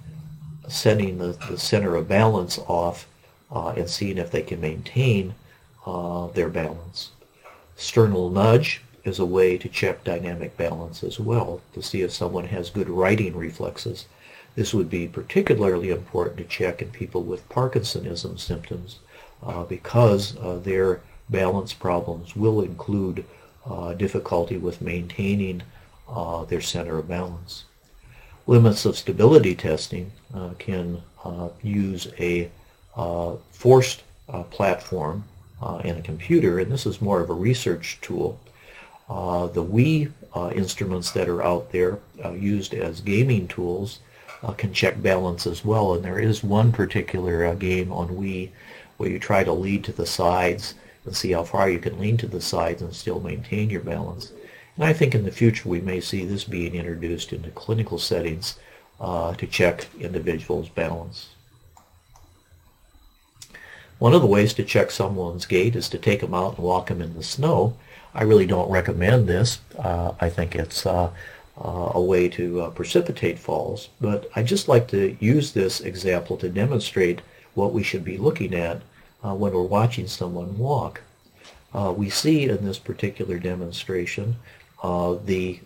setting 0.68 1.16
the, 1.16 1.32
the 1.48 1.58
center 1.58 1.96
of 1.96 2.08
balance 2.08 2.58
off 2.68 3.08
uh, 3.50 3.68
and 3.70 3.88
seeing 3.88 4.18
if 4.18 4.30
they 4.30 4.42
can 4.42 4.60
maintain 4.60 5.34
uh, 5.86 6.26
their 6.28 6.50
balance. 6.50 7.10
Sternal 7.76 8.28
nudge 8.28 8.82
is 9.04 9.18
a 9.18 9.26
way 9.26 9.58
to 9.58 9.68
check 9.68 10.02
dynamic 10.02 10.56
balance 10.56 11.04
as 11.04 11.20
well 11.20 11.60
to 11.74 11.82
see 11.82 12.02
if 12.02 12.12
someone 12.12 12.46
has 12.46 12.70
good 12.70 12.88
righting 12.88 13.36
reflexes. 13.36 14.06
This 14.54 14.72
would 14.72 14.88
be 14.88 15.08
particularly 15.08 15.90
important 15.90 16.38
to 16.38 16.44
check 16.44 16.80
in 16.80 16.90
people 16.90 17.22
with 17.22 17.48
Parkinsonism 17.48 18.38
symptoms 18.38 19.00
uh, 19.42 19.64
because 19.64 20.36
uh, 20.38 20.58
their 20.62 21.00
balance 21.28 21.72
problems 21.72 22.36
will 22.36 22.60
include 22.60 23.24
uh, 23.66 23.94
difficulty 23.94 24.56
with 24.56 24.80
maintaining 24.80 25.62
uh, 26.08 26.44
their 26.44 26.60
center 26.60 26.98
of 26.98 27.08
balance. 27.08 27.64
Limits 28.46 28.84
of 28.84 28.96
stability 28.96 29.54
testing 29.54 30.12
uh, 30.34 30.50
can 30.58 31.02
uh, 31.24 31.48
use 31.62 32.08
a 32.18 32.50
forced 33.50 34.02
platform 34.50 35.24
in 35.82 35.96
a 35.96 36.02
computer, 36.02 36.58
and 36.58 36.70
this 36.70 36.84
is 36.84 37.00
more 37.00 37.20
of 37.20 37.30
a 37.30 37.34
research 37.34 37.98
tool. 38.02 38.38
Uh, 39.08 39.46
the 39.48 39.64
Wii 39.64 40.10
uh, 40.34 40.50
instruments 40.54 41.10
that 41.12 41.28
are 41.28 41.42
out 41.42 41.72
there 41.72 41.98
uh, 42.24 42.32
used 42.32 42.74
as 42.74 43.00
gaming 43.00 43.48
tools 43.48 44.00
can 44.58 44.74
check 44.74 45.00
balance 45.00 45.46
as 45.46 45.64
well, 45.64 45.94
and 45.94 46.04
there 46.04 46.18
is 46.18 46.44
one 46.44 46.70
particular 46.70 47.54
game 47.54 47.90
on 47.90 48.08
Wii 48.08 48.50
where 48.98 49.08
you 49.08 49.18
try 49.18 49.42
to 49.42 49.52
lead 49.52 49.82
to 49.84 49.92
the 49.92 50.04
sides 50.04 50.74
and 51.04 51.16
see 51.16 51.32
how 51.32 51.42
far 51.42 51.70
you 51.70 51.78
can 51.78 51.98
lean 51.98 52.16
to 52.18 52.26
the 52.26 52.40
sides 52.40 52.82
and 52.82 52.94
still 52.94 53.20
maintain 53.20 53.70
your 53.70 53.80
balance. 53.80 54.32
And 54.76 54.84
I 54.84 54.92
think 54.92 55.14
in 55.14 55.24
the 55.24 55.30
future 55.30 55.68
we 55.68 55.80
may 55.80 56.00
see 56.00 56.24
this 56.24 56.44
being 56.44 56.74
introduced 56.74 57.32
into 57.32 57.50
clinical 57.50 57.98
settings 57.98 58.58
uh, 59.00 59.34
to 59.34 59.46
check 59.46 59.86
individuals' 60.00 60.68
balance. 60.68 61.30
One 63.98 64.14
of 64.14 64.22
the 64.22 64.26
ways 64.26 64.52
to 64.54 64.64
check 64.64 64.90
someone's 64.90 65.46
gait 65.46 65.76
is 65.76 65.88
to 65.90 65.98
take 65.98 66.20
them 66.20 66.34
out 66.34 66.56
and 66.56 66.64
walk 66.64 66.88
them 66.88 67.00
in 67.00 67.14
the 67.14 67.22
snow. 67.22 67.76
I 68.14 68.22
really 68.22 68.46
don't 68.46 68.70
recommend 68.70 69.27
this. 69.27 69.61
Uh, 69.79 70.12
I 70.20 70.31
think 70.31 70.55
it's 70.55 70.87
uh, 70.87 71.11
uh, 71.59 71.90
a 71.94 72.00
way 72.00 72.29
to 72.31 72.62
uh, 72.62 72.70
precipitate 72.70 73.38
falls, 73.38 73.88
but 74.00 74.31
I 74.37 74.42
just 74.42 74.68
like 74.68 74.88
to 74.88 75.16
use 75.20 75.53
this 75.53 75.81
example 75.81 76.37
to 76.38 76.48
demonstrate 76.48 77.20
what 77.55 77.72
we 77.72 77.83
should 77.83 78.05
be 78.05 78.18
looking 78.18 78.55
at 78.55 78.83
uh, 79.24 79.35
when 79.35 79.53
we're 79.53 79.62
watching 79.62 80.07
someone 80.07 80.59
walk. 80.59 81.00
We 81.74 82.09
see 82.09 82.44
in 82.44 82.64
this 82.64 82.79
particular 82.79 83.40
demonstration 83.40 84.37
the 85.24 85.61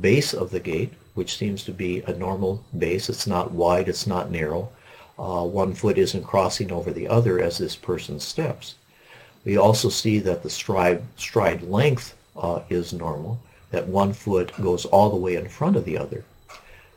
base 0.00 0.34
of 0.34 0.50
the 0.50 0.58
gait, 0.58 0.92
which 1.14 1.36
seems 1.36 1.62
to 1.64 1.72
be 1.72 2.00
a 2.00 2.12
normal 2.12 2.64
base. 2.76 3.08
It's 3.08 3.26
not 3.26 3.52
wide, 3.52 3.88
it's 3.88 4.06
not 4.06 4.32
narrow 4.32 4.72
uh, 5.18 5.44
one 5.44 5.74
foot 5.74 5.98
isn't 5.98 6.24
crossing 6.24 6.72
over 6.72 6.90
the 6.90 7.08
other 7.08 7.40
as 7.40 7.58
this 7.58 7.76
person 7.76 8.18
steps. 8.18 8.74
We 9.44 9.56
also 9.56 9.90
see 9.90 10.18
that 10.20 10.42
the 10.42 10.50
stride, 10.50 11.02
stride 11.16 11.62
length 11.62 12.14
uh, 12.36 12.60
is 12.70 12.92
normal, 12.92 13.40
that 13.70 13.88
one 13.88 14.12
foot 14.12 14.52
goes 14.60 14.86
all 14.86 15.10
the 15.10 15.16
way 15.16 15.34
in 15.34 15.48
front 15.48 15.76
of 15.76 15.84
the 15.84 15.98
other. 15.98 16.24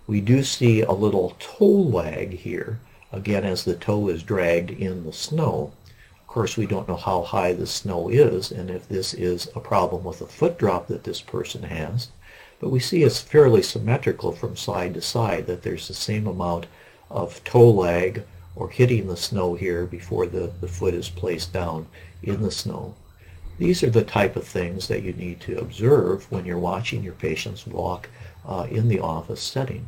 We 0.07 0.21
do 0.21 0.43
see 0.43 0.81
a 0.81 0.91
little 0.93 1.35
toe 1.39 1.65
lag 1.65 2.31
here, 2.33 2.79
again 3.11 3.43
as 3.43 3.65
the 3.65 3.75
toe 3.75 4.07
is 4.07 4.23
dragged 4.23 4.71
in 4.71 5.03
the 5.03 5.11
snow. 5.11 5.73
Of 6.21 6.27
course, 6.27 6.55
we 6.55 6.65
don't 6.65 6.87
know 6.87 6.95
how 6.95 7.23
high 7.23 7.53
the 7.53 7.67
snow 7.67 8.09
is 8.09 8.51
and 8.51 8.69
if 8.69 8.87
this 8.87 9.13
is 9.13 9.49
a 9.55 9.59
problem 9.59 10.03
with 10.03 10.19
the 10.19 10.27
foot 10.27 10.57
drop 10.57 10.87
that 10.87 11.03
this 11.03 11.19
person 11.19 11.63
has. 11.63 12.09
But 12.59 12.69
we 12.69 12.79
see 12.79 13.03
it's 13.03 13.19
fairly 13.19 13.61
symmetrical 13.61 14.31
from 14.31 14.55
side 14.55 14.93
to 14.93 15.01
side, 15.01 15.47
that 15.47 15.63
there's 15.63 15.87
the 15.87 15.93
same 15.93 16.25
amount 16.25 16.67
of 17.09 17.43
toe 17.43 17.69
lag 17.69 18.23
or 18.57 18.69
hitting 18.69 19.07
the 19.07 19.15
snow 19.15 19.53
here 19.53 19.85
before 19.85 20.25
the, 20.25 20.51
the 20.61 20.67
foot 20.67 20.95
is 20.95 21.09
placed 21.09 21.53
down 21.53 21.85
in 22.23 22.41
the 22.41 22.51
snow. 22.51 22.95
These 23.59 23.83
are 23.83 23.89
the 23.89 24.03
type 24.03 24.35
of 24.35 24.47
things 24.47 24.87
that 24.87 25.03
you 25.03 25.13
need 25.13 25.39
to 25.41 25.59
observe 25.59 26.31
when 26.31 26.45
you're 26.45 26.57
watching 26.57 27.03
your 27.03 27.13
patients 27.13 27.67
walk 27.67 28.09
uh, 28.45 28.67
in 28.69 28.87
the 28.87 28.99
office 28.99 29.41
setting. 29.41 29.87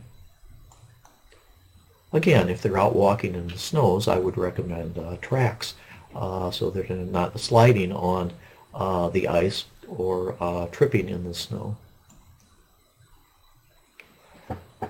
Again, 2.14 2.50
if 2.50 2.62
they're 2.62 2.80
out 2.80 2.96
walking 2.96 3.36
in 3.36 3.48
the 3.48 3.58
snows, 3.58 4.08
I 4.08 4.18
would 4.18 4.38
recommend 4.38 4.98
uh, 4.98 5.18
tracks 5.22 5.76
uh, 6.16 6.52
so 6.52 6.70
they're 6.70 6.96
not 6.96 7.40
sliding 7.40 7.92
on 7.92 8.34
uh, 8.74 9.10
the 9.10 9.28
ice 9.28 9.66
or 9.88 10.36
uh, 10.40 10.68
tripping 10.68 11.10
in 11.10 11.24
the 11.24 11.34
snow. 11.34 11.78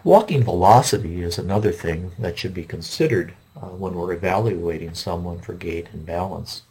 Walking 0.03 0.43
velocity 0.43 1.21
is 1.21 1.37
another 1.37 1.71
thing 1.71 2.11
that 2.19 2.37
should 2.37 2.53
be 2.53 2.63
considered 2.63 3.33
uh, 3.61 3.67
when 3.67 3.93
we're 3.93 4.13
evaluating 4.13 4.93
someone 4.93 5.39
for 5.39 5.53
gait 5.53 5.87
and 5.91 6.05
balance. 6.05 6.63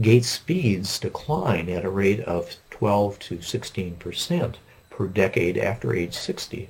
Gait 0.00 0.24
speeds 0.24 0.98
decline 0.98 1.68
at 1.68 1.84
a 1.84 1.90
rate 1.90 2.20
of 2.20 2.56
12 2.70 3.18
to 3.18 3.40
16 3.40 3.96
percent 3.96 4.58
per 4.90 5.06
decade 5.06 5.58
after 5.58 5.94
age 5.94 6.14
60. 6.14 6.68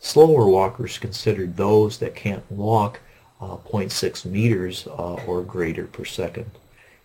Slower 0.00 0.46
walkers 0.46 0.98
considered 0.98 1.56
those 1.56 1.98
that 1.98 2.14
can't 2.14 2.50
walk 2.50 3.00
uh, 3.40 3.56
0.6 3.56 4.24
meters 4.24 4.86
uh, 4.86 5.14
or 5.26 5.42
greater 5.42 5.86
per 5.86 6.04
second. 6.04 6.50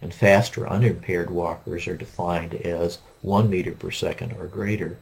And 0.02 0.14
faster 0.14 0.68
unimpaired 0.68 1.30
walkers 1.30 1.88
are 1.88 1.98
defined 1.98 2.54
as 2.54 3.00
1 3.22 3.50
meter 3.50 3.72
per 3.72 3.92
second 3.92 4.34
or 4.34 4.48
greater. 4.48 4.98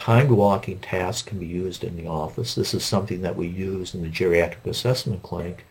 Timed 0.00 0.30
walking 0.30 0.78
tasks 0.78 1.28
can 1.28 1.38
be 1.38 1.46
used 1.46 1.84
in 1.84 1.94
the 1.94 2.06
office. 2.06 2.54
This 2.54 2.72
is 2.72 2.82
something 2.82 3.20
that 3.20 3.36
we 3.36 3.46
use 3.46 3.94
in 3.94 4.00
the 4.00 4.08
geriatric 4.08 4.64
assessment 4.64 5.22
clinic, 5.22 5.66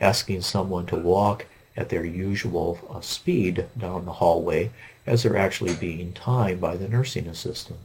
asking 0.00 0.42
someone 0.42 0.86
to 0.86 0.96
walk 0.96 1.46
at 1.76 1.88
their 1.88 2.04
usual 2.04 2.78
uh, 2.88 3.00
speed 3.00 3.66
down 3.76 4.04
the 4.04 4.12
hallway 4.12 4.70
as 5.04 5.24
they're 5.24 5.36
actually 5.36 5.74
being 5.74 6.12
timed 6.12 6.60
by 6.60 6.76
the 6.76 6.88
nursing 6.88 7.26
assistant. 7.26 7.80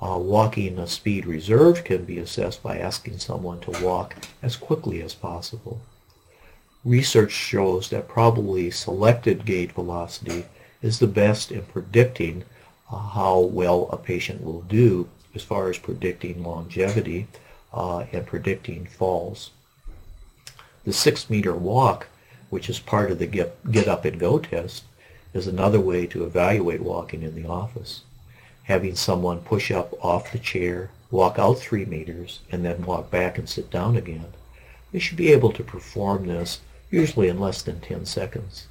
Uh, 0.00 0.18
walking 0.18 0.84
speed 0.88 1.26
reserve 1.26 1.84
can 1.84 2.04
be 2.04 2.18
assessed 2.18 2.60
by 2.60 2.76
asking 2.76 3.18
someone 3.18 3.60
to 3.60 3.84
walk 3.84 4.16
as 4.42 4.56
quickly 4.56 5.00
as 5.00 5.14
possible. 5.14 5.80
Research 6.84 7.30
shows 7.30 7.88
that 7.90 8.08
probably 8.08 8.68
selected 8.68 9.44
gait 9.44 9.70
velocity 9.70 10.46
is 10.82 10.98
the 10.98 11.06
best 11.06 11.52
in 11.52 11.62
predicting 11.62 12.42
how 12.98 13.38
well 13.40 13.88
a 13.90 13.96
patient 13.96 14.44
will 14.44 14.62
do 14.62 15.08
as 15.34 15.42
far 15.42 15.68
as 15.68 15.78
predicting 15.78 16.42
longevity 16.42 17.26
uh, 17.72 18.04
and 18.12 18.26
predicting 18.26 18.86
falls. 18.86 19.50
The 20.84 20.92
six 20.92 21.30
meter 21.30 21.54
walk, 21.54 22.08
which 22.50 22.68
is 22.68 22.78
part 22.78 23.10
of 23.10 23.18
the 23.18 23.26
get, 23.26 23.70
get 23.70 23.88
up 23.88 24.04
and 24.04 24.18
go 24.18 24.38
test, 24.38 24.84
is 25.32 25.46
another 25.46 25.80
way 25.80 26.06
to 26.06 26.24
evaluate 26.24 26.82
walking 26.82 27.22
in 27.22 27.34
the 27.34 27.48
office 27.48 28.02
having 28.64 28.94
someone 28.94 29.40
push 29.40 29.70
up 29.70 29.92
off 30.04 30.32
the 30.32 30.38
chair, 30.38 30.90
walk 31.10 31.38
out 31.38 31.58
three 31.58 31.84
meters, 31.84 32.40
and 32.50 32.64
then 32.64 32.84
walk 32.84 33.10
back 33.10 33.38
and 33.38 33.48
sit 33.48 33.70
down 33.70 33.96
again. 33.96 34.26
They 34.92 34.98
should 34.98 35.16
be 35.16 35.32
able 35.32 35.52
to 35.52 35.64
perform 35.64 36.26
this 36.26 36.60
usually 36.90 37.28
in 37.28 37.40
less 37.40 37.62
than 37.62 37.80
10 37.80 38.06
seconds. 38.06 38.66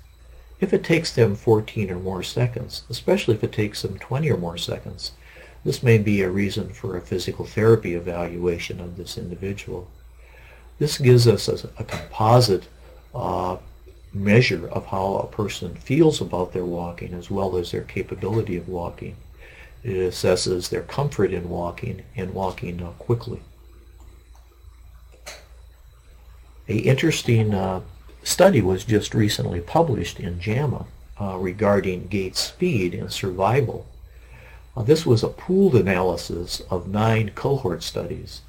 If 0.62 0.74
it 0.74 0.84
takes 0.84 1.12
them 1.12 1.36
14 1.36 1.90
or 1.90 2.00
more 2.00 2.22
seconds, 2.22 2.84
especially 2.88 3.34
if 3.34 3.44
it 3.44 3.52
takes 3.52 3.82
them 3.82 3.98
20 3.98 4.30
or 4.30 4.38
more 4.38 4.58
seconds, 4.58 5.12
this 5.66 5.82
may 5.82 5.98
be 5.98 6.22
a 6.22 6.30
reason 6.30 6.70
for 6.70 6.96
a 6.96 7.02
physical 7.02 7.46
therapy 7.46 7.96
evaluation 7.96 8.80
of 8.80 8.96
this 8.96 9.18
individual. 9.18 9.90
This 10.78 11.00
gives 11.00 11.28
us 11.28 11.48
a, 11.48 11.70
a 11.80 11.84
composite 11.84 12.68
uh, 13.14 13.58
measure 14.14 14.68
of 14.70 14.86
how 14.86 15.16
a 15.16 15.28
person 15.28 15.76
feels 15.76 16.22
about 16.22 16.54
their 16.54 16.66
walking 16.66 17.14
as 17.16 17.32
well 17.32 17.58
as 17.58 17.72
their 17.72 17.84
capability 17.84 18.56
of 18.56 18.68
walking. 18.68 19.16
It 19.84 19.96
assesses 19.96 20.70
their 20.70 20.84
comfort 20.84 21.34
in 21.34 21.50
walking 21.50 22.04
and 22.16 22.36
walking 22.36 22.84
uh, 22.84 22.92
quickly. 22.92 23.42
A 26.68 26.78
interesting 26.78 27.54
uh, 27.56 27.82
study 28.24 28.62
was 28.62 28.84
just 28.84 29.14
recently 29.14 29.62
published 29.62 30.20
in 30.20 30.40
JAMA 30.40 30.86
uh, 31.20 31.38
regarding 31.38 32.08
gait 32.08 32.36
speed 32.36 32.94
and 32.94 33.12
survival. 33.12 33.88
Uh, 34.76 34.84
this 34.84 35.06
was 35.06 35.24
a 35.24 35.30
pooled 35.30 35.76
analysis 35.76 36.62
of 36.70 36.88
nine 36.88 37.32
cohort 37.36 37.84
studies. 37.84 38.42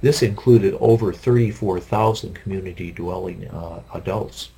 This 0.00 0.22
included 0.22 0.74
over 0.80 1.12
34,000 1.12 2.34
community 2.34 2.90
dwelling 2.90 3.48
uh, 3.48 3.82
adults. 3.94 4.50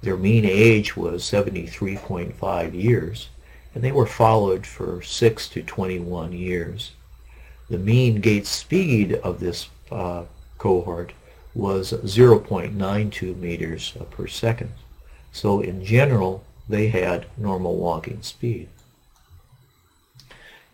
Their 0.00 0.16
mean 0.16 0.44
age 0.44 0.96
was 0.96 1.22
73.5 1.24 2.74
years 2.74 3.28
and 3.74 3.84
they 3.84 3.92
were 3.92 4.06
followed 4.06 4.66
for 4.66 5.02
6 5.02 5.48
to 5.50 5.62
21 5.62 6.32
years. 6.32 6.92
The 7.68 7.78
mean 7.78 8.20
gait 8.20 8.46
speed 8.46 9.14
of 9.14 9.40
this 9.40 9.68
uh, 9.90 10.24
cohort 10.56 11.12
was 11.58 11.92
0.92 11.92 13.36
meters 13.36 13.92
per 14.12 14.28
second. 14.28 14.70
So 15.32 15.60
in 15.60 15.84
general, 15.84 16.44
they 16.68 16.88
had 16.88 17.26
normal 17.36 17.76
walking 17.76 18.22
speed. 18.22 18.68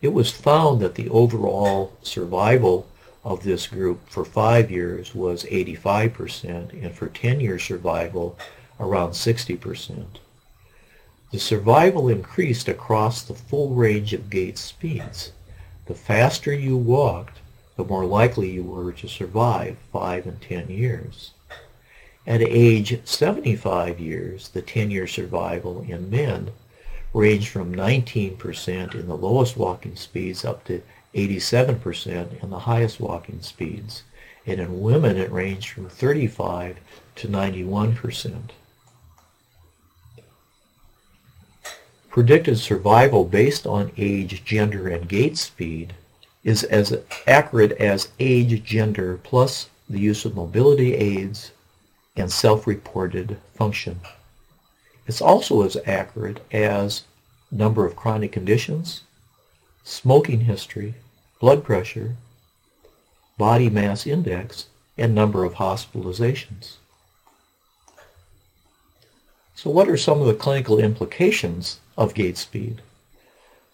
It 0.03 0.13
was 0.13 0.31
found 0.31 0.83
that 0.83 0.97
the 0.97 1.09
overall 1.09 1.95
survival 2.03 2.87
of 3.25 3.45
this 3.45 3.67
group 3.67 4.07
for 4.11 4.27
five 4.27 4.71
years 4.71 5.15
was 5.15 5.45
85% 5.45 6.85
and 6.85 6.95
for 6.95 7.09
10-year 7.09 7.59
survival 7.59 8.39
around 8.79 9.13
60%. 9.13 10.05
The 11.33 11.39
survival 11.41 12.11
increased 12.11 12.69
across 12.69 13.23
the 13.23 13.35
full 13.35 13.71
range 13.71 14.13
of 14.13 14.29
gait 14.29 14.59
speeds. 14.59 15.33
The 15.87 15.95
faster 15.95 16.53
you 16.53 16.77
walked, 16.77 17.39
the 17.77 17.85
more 17.85 18.05
likely 18.05 18.51
you 18.51 18.63
were 18.63 18.93
to 18.93 19.09
survive 19.09 19.77
5 19.93 20.27
and 20.27 20.41
10 20.41 20.69
years. 20.71 21.33
At 22.27 22.41
age 22.41 23.01
75 23.05 24.01
years, 24.01 24.49
the 24.49 24.63
10-year 24.63 25.07
survival 25.07 25.85
in 25.89 26.11
men 26.11 26.51
ranged 27.13 27.49
from 27.49 27.75
19% 27.75 28.95
in 28.95 29.07
the 29.07 29.17
lowest 29.17 29.57
walking 29.57 29.97
speeds 29.97 30.45
up 30.45 30.65
to 30.65 30.83
87% 31.15 32.43
in 32.43 32.51
the 32.51 32.61
highest 32.61 33.01
walking 33.01 33.43
speeds. 33.43 34.03
And 34.47 34.61
in 34.61 34.81
women, 34.81 35.17
it 35.17 35.31
ranged 35.31 35.71
from 35.71 35.89
35 35.89 36.79
to 37.17 37.29
91%. 37.29 38.51
predicted 42.15 42.57
survival 42.57 43.25
based 43.25 43.67
on 43.67 43.91
age, 43.99 44.45
gender, 44.45 44.87
and 44.87 45.09
gait 45.09 45.37
speed 45.37 45.93
is 46.45 46.63
as 46.63 46.97
accurate 47.27 47.73
as 47.73 48.09
age, 48.21 48.63
gender, 48.63 49.19
plus 49.25 49.69
the 49.89 49.99
use 49.99 50.25
of 50.25 50.37
mobility 50.37 50.95
aids 50.95 51.51
and 52.17 52.31
self-reported 52.31 53.37
function. 53.55 54.01
It's 55.07 55.21
also 55.21 55.63
as 55.63 55.77
accurate 55.87 56.41
as 56.53 57.03
number 57.51 57.85
of 57.85 57.97
chronic 57.97 58.31
conditions, 58.31 59.03
smoking 59.83 60.41
history, 60.41 60.95
blood 61.41 61.65
pressure, 61.65 62.17
body 63.37 63.69
mass 63.69 64.07
index, 64.07 64.67
and 64.97 65.15
number 65.15 65.45
of 65.45 65.55
hospitalizations. 65.55 66.77
So 69.55 69.71
what 69.71 69.89
are 69.89 69.97
some 69.97 70.21
of 70.21 70.27
the 70.27 70.35
clinical 70.35 70.79
implications 70.79 71.81
of 71.97 72.15
gait 72.15 72.37
speed. 72.37 72.83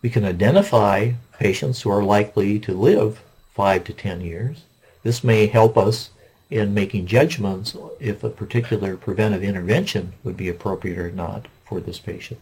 We 0.02 0.10
can 0.10 0.24
identify 0.24 1.12
patients 1.40 1.80
who 1.80 1.90
are 1.90 2.04
likely 2.04 2.58
to 2.60 2.72
live 2.72 3.22
5 3.54 3.82
to 3.84 3.92
10 3.94 4.20
years. 4.20 4.62
This 5.02 5.24
may 5.24 5.46
help 5.46 5.76
us 5.78 6.10
in 6.50 6.74
making 6.74 7.06
judgments 7.06 7.74
if 7.98 8.22
a 8.22 8.28
particular 8.28 8.96
preventive 8.96 9.42
intervention 9.42 10.12
would 10.22 10.36
be 10.36 10.50
appropriate 10.50 10.98
or 10.98 11.10
not 11.10 11.46
for 11.64 11.80
this 11.80 11.98
patient. 11.98 12.38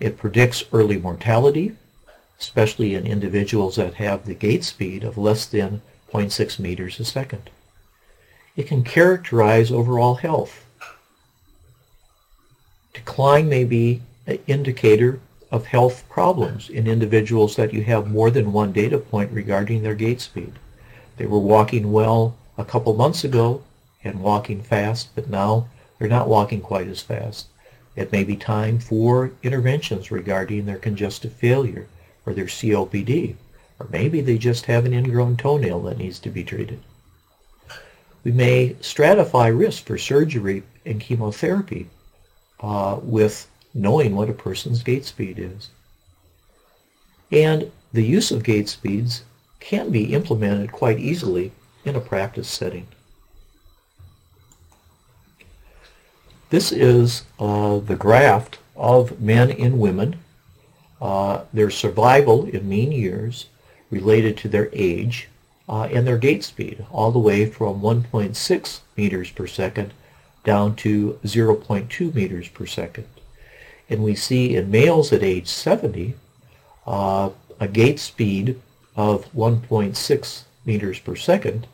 It 0.00 0.18
predicts 0.18 0.64
early 0.72 0.98
mortality, 0.98 1.76
especially 2.40 2.94
in 2.96 3.06
individuals 3.06 3.76
that 3.76 3.94
have 3.94 4.26
the 4.26 4.34
gait 4.34 4.64
speed 4.64 5.04
of 5.04 5.16
less 5.16 5.46
than 5.46 5.80
0.6 6.12 6.58
meters 6.58 6.98
a 6.98 7.04
second. 7.04 7.50
It 8.56 8.66
can 8.66 8.82
characterize 8.82 9.70
overall 9.70 10.16
health. 10.16 10.64
Decline 12.92 13.48
may 13.48 13.64
be 13.64 14.02
an 14.26 14.40
indicator 14.48 15.20
of 15.50 15.66
health 15.66 16.04
problems 16.08 16.68
in 16.68 16.86
individuals 16.86 17.56
that 17.56 17.72
you 17.72 17.82
have 17.84 18.10
more 18.10 18.30
than 18.30 18.52
one 18.52 18.72
data 18.72 18.98
point 18.98 19.30
regarding 19.32 19.82
their 19.82 19.94
gait 19.94 20.20
speed. 20.20 20.52
They 21.16 21.26
were 21.26 21.38
walking 21.38 21.92
well 21.92 22.36
a 22.58 22.64
couple 22.64 22.94
months 22.94 23.24
ago 23.24 23.62
and 24.02 24.20
walking 24.20 24.62
fast, 24.62 25.14
but 25.14 25.30
now 25.30 25.68
they're 25.98 26.08
not 26.08 26.28
walking 26.28 26.60
quite 26.60 26.88
as 26.88 27.00
fast. 27.00 27.46
It 27.94 28.12
may 28.12 28.24
be 28.24 28.36
time 28.36 28.78
for 28.78 29.32
interventions 29.42 30.10
regarding 30.10 30.66
their 30.66 30.78
congestive 30.78 31.32
failure 31.32 31.86
or 32.26 32.34
their 32.34 32.46
COPD, 32.46 33.36
or 33.80 33.86
maybe 33.90 34.20
they 34.20 34.36
just 34.36 34.66
have 34.66 34.84
an 34.84 34.92
ingrown 34.92 35.36
toenail 35.36 35.80
that 35.82 35.98
needs 35.98 36.18
to 36.20 36.30
be 36.30 36.44
treated. 36.44 36.80
We 38.24 38.32
may 38.32 38.70
stratify 38.80 39.56
risk 39.56 39.84
for 39.84 39.96
surgery 39.96 40.64
and 40.84 41.00
chemotherapy 41.00 41.88
uh, 42.60 42.98
with 43.00 43.48
knowing 43.76 44.16
what 44.16 44.30
a 44.30 44.32
person's 44.32 44.82
gait 44.82 45.04
speed 45.04 45.38
is. 45.38 45.68
And 47.30 47.70
the 47.92 48.04
use 48.04 48.30
of 48.30 48.44
gait 48.44 48.68
speeds 48.68 49.22
can 49.60 49.90
be 49.90 50.14
implemented 50.14 50.72
quite 50.72 50.98
easily 50.98 51.52
in 51.84 51.94
a 51.94 52.00
practice 52.00 52.48
setting. 52.48 52.86
This 56.50 56.72
is 56.72 57.24
uh, 57.38 57.78
the 57.78 57.96
graph 57.96 58.50
of 58.76 59.20
men 59.20 59.50
and 59.50 59.78
women, 59.78 60.16
uh, 61.00 61.42
their 61.52 61.70
survival 61.70 62.46
in 62.46 62.68
mean 62.68 62.92
years 62.92 63.46
related 63.90 64.36
to 64.38 64.48
their 64.48 64.70
age 64.72 65.28
uh, 65.68 65.88
and 65.92 66.06
their 66.06 66.18
gait 66.18 66.44
speed, 66.44 66.86
all 66.90 67.10
the 67.10 67.18
way 67.18 67.46
from 67.46 67.80
1.6 67.80 68.80
meters 68.96 69.30
per 69.30 69.46
second 69.46 69.92
down 70.44 70.76
to 70.76 71.18
0.2 71.24 72.14
meters 72.14 72.48
per 72.48 72.66
second. 72.66 73.06
And 73.88 74.02
we 74.02 74.14
see 74.14 74.56
in 74.56 74.70
males 74.70 75.12
at 75.12 75.22
age 75.22 75.48
70 75.48 76.14
uh, 76.86 77.30
a 77.58 77.68
gait 77.68 77.98
speed 77.98 78.60
of 78.94 79.32
1.6 79.32 80.42
meters 80.64 80.98
per 80.98 81.16
second 81.16 81.66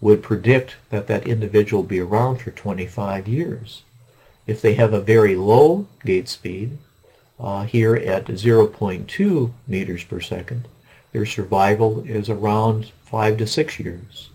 would 0.00 0.22
predict 0.22 0.76
that 0.90 1.06
that 1.06 1.26
individual 1.26 1.82
will 1.82 1.88
be 1.88 2.00
around 2.00 2.38
for 2.38 2.50
25 2.50 3.28
years. 3.28 3.82
If 4.46 4.60
they 4.60 4.74
have 4.74 4.92
a 4.92 5.00
very 5.00 5.36
low 5.36 5.86
gait 6.04 6.28
speed, 6.28 6.78
uh, 7.38 7.64
here 7.64 7.94
at 7.96 8.26
0.2 8.26 9.52
meters 9.66 10.04
per 10.04 10.20
second, 10.20 10.68
their 11.12 11.26
survival 11.26 12.02
is 12.06 12.28
around 12.28 12.90
5 13.04 13.36
to 13.38 13.46
6 13.46 13.78
years. 13.78 14.30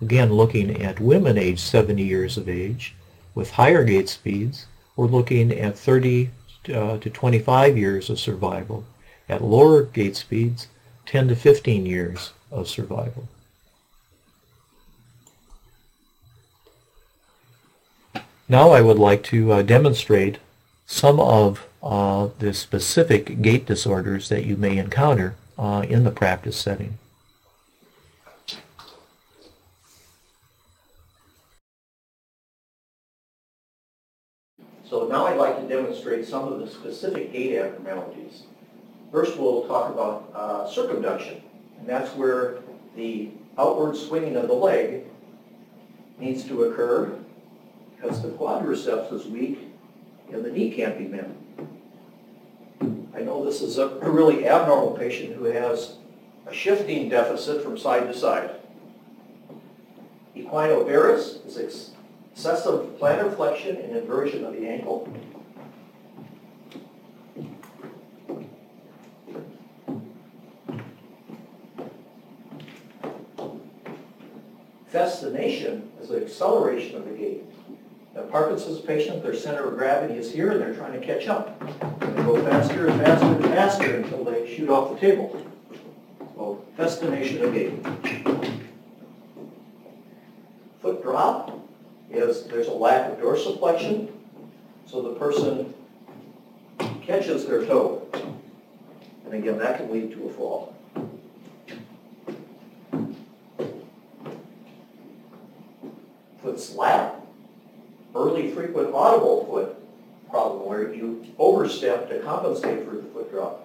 Again, 0.00 0.32
looking 0.32 0.82
at 0.82 1.00
women 1.00 1.36
aged 1.36 1.60
70 1.60 2.02
years 2.02 2.36
of 2.36 2.48
age 2.48 2.94
with 3.34 3.52
higher 3.52 3.84
gait 3.84 4.08
speeds, 4.08 4.66
we're 4.98 5.06
looking 5.06 5.52
at 5.52 5.78
30 5.78 6.30
uh, 6.74 6.98
to 6.98 7.08
25 7.08 7.78
years 7.78 8.10
of 8.10 8.18
survival. 8.18 8.84
At 9.28 9.44
lower 9.44 9.84
gait 9.84 10.16
speeds, 10.16 10.66
10 11.06 11.28
to 11.28 11.36
15 11.36 11.86
years 11.86 12.32
of 12.50 12.66
survival. 12.66 13.28
Now 18.48 18.70
I 18.70 18.80
would 18.80 18.98
like 18.98 19.22
to 19.24 19.52
uh, 19.52 19.62
demonstrate 19.62 20.38
some 20.84 21.20
of 21.20 21.68
uh, 21.80 22.30
the 22.40 22.52
specific 22.52 23.40
gait 23.40 23.66
disorders 23.66 24.28
that 24.30 24.46
you 24.46 24.56
may 24.56 24.78
encounter 24.78 25.36
uh, 25.56 25.84
in 25.88 26.02
the 26.02 26.10
practice 26.10 26.56
setting. 26.56 26.98
So 34.88 35.06
now 35.06 35.26
I'd 35.26 35.36
like 35.36 35.60
to 35.60 35.68
demonstrate 35.68 36.26
some 36.26 36.50
of 36.50 36.60
the 36.60 36.66
specific 36.66 37.30
gait 37.30 37.58
abnormalities. 37.58 38.44
First 39.12 39.36
we'll 39.36 39.66
talk 39.66 39.92
about 39.92 40.30
uh, 40.34 40.70
circumduction, 40.70 41.42
and 41.78 41.86
that's 41.86 42.14
where 42.14 42.58
the 42.96 43.30
outward 43.58 43.96
swinging 43.96 44.36
of 44.36 44.48
the 44.48 44.54
leg 44.54 45.04
needs 46.18 46.44
to 46.44 46.64
occur 46.64 47.18
because 47.96 48.22
the 48.22 48.28
quadriceps 48.28 49.12
is 49.12 49.26
weak 49.26 49.58
and 50.32 50.44
the 50.44 50.50
knee 50.50 50.70
can't 50.70 50.96
be 50.96 51.04
bent. 51.04 51.36
I 53.14 53.20
know 53.20 53.44
this 53.44 53.60
is 53.60 53.78
a, 53.78 53.88
really 53.88 54.46
abnormal 54.46 54.92
patient 54.92 55.34
who 55.34 55.44
has 55.44 55.96
a 56.46 56.54
shifting 56.54 57.08
deficit 57.08 57.62
from 57.62 57.76
side 57.76 58.06
to 58.06 58.14
side. 58.16 58.52
Equinovarus 60.36 61.44
is 61.46 61.90
excessive 62.38 62.96
plantar 63.00 63.34
flexion 63.34 63.74
and 63.78 63.96
inversion 63.96 64.44
of 64.44 64.52
the 64.52 64.64
ankle. 64.64 65.12
Festination 74.92 75.82
is 76.00 76.10
the 76.10 76.22
acceleration 76.22 76.94
of 76.94 77.06
the 77.06 77.10
gait. 77.10 77.42
A 78.14 78.22
Parkinson's 78.22 78.82
patient, 78.82 79.20
their 79.24 79.34
center 79.34 79.64
of 79.64 79.76
gravity 79.76 80.14
is 80.14 80.32
here 80.32 80.52
and 80.52 80.60
they're 80.60 80.74
trying 80.74 80.92
to 80.92 81.04
catch 81.04 81.26
up. 81.26 81.58
They 81.98 82.22
go 82.22 82.40
faster 82.44 82.86
and 82.86 83.00
faster 83.00 83.26
and 83.26 83.44
faster 83.46 83.96
until 83.96 84.22
they 84.22 84.54
shoot 84.54 84.68
off 84.68 84.94
the 84.94 85.00
table. 85.00 85.44
So 86.36 86.64
festination 86.78 87.42
of 87.42 87.52
gait. 87.52 88.54
Foot 90.80 91.02
drop 91.02 91.58
is 92.10 92.44
there's 92.44 92.68
a 92.68 92.72
lack 92.72 93.10
of 93.10 93.18
dorsiflexion, 93.38 94.10
so 94.86 95.02
the 95.02 95.14
person 95.14 95.72
catches 97.02 97.46
their 97.46 97.64
toe. 97.64 98.06
And 99.24 99.34
again, 99.34 99.58
that 99.58 99.78
can 99.78 99.92
lead 99.92 100.10
to 100.12 100.28
a 100.28 100.32
fall. 100.32 100.74
Foot 106.42 106.58
slap 106.58 107.26
early 108.14 108.50
frequent 108.50 108.94
audible 108.94 109.44
foot 109.46 109.76
problem 110.30 110.66
where 110.66 110.92
you 110.92 111.26
overstep 111.38 112.08
to 112.08 112.20
compensate 112.20 112.84
for 112.84 112.96
the 112.96 113.02
foot 113.02 113.30
drop. 113.30 113.64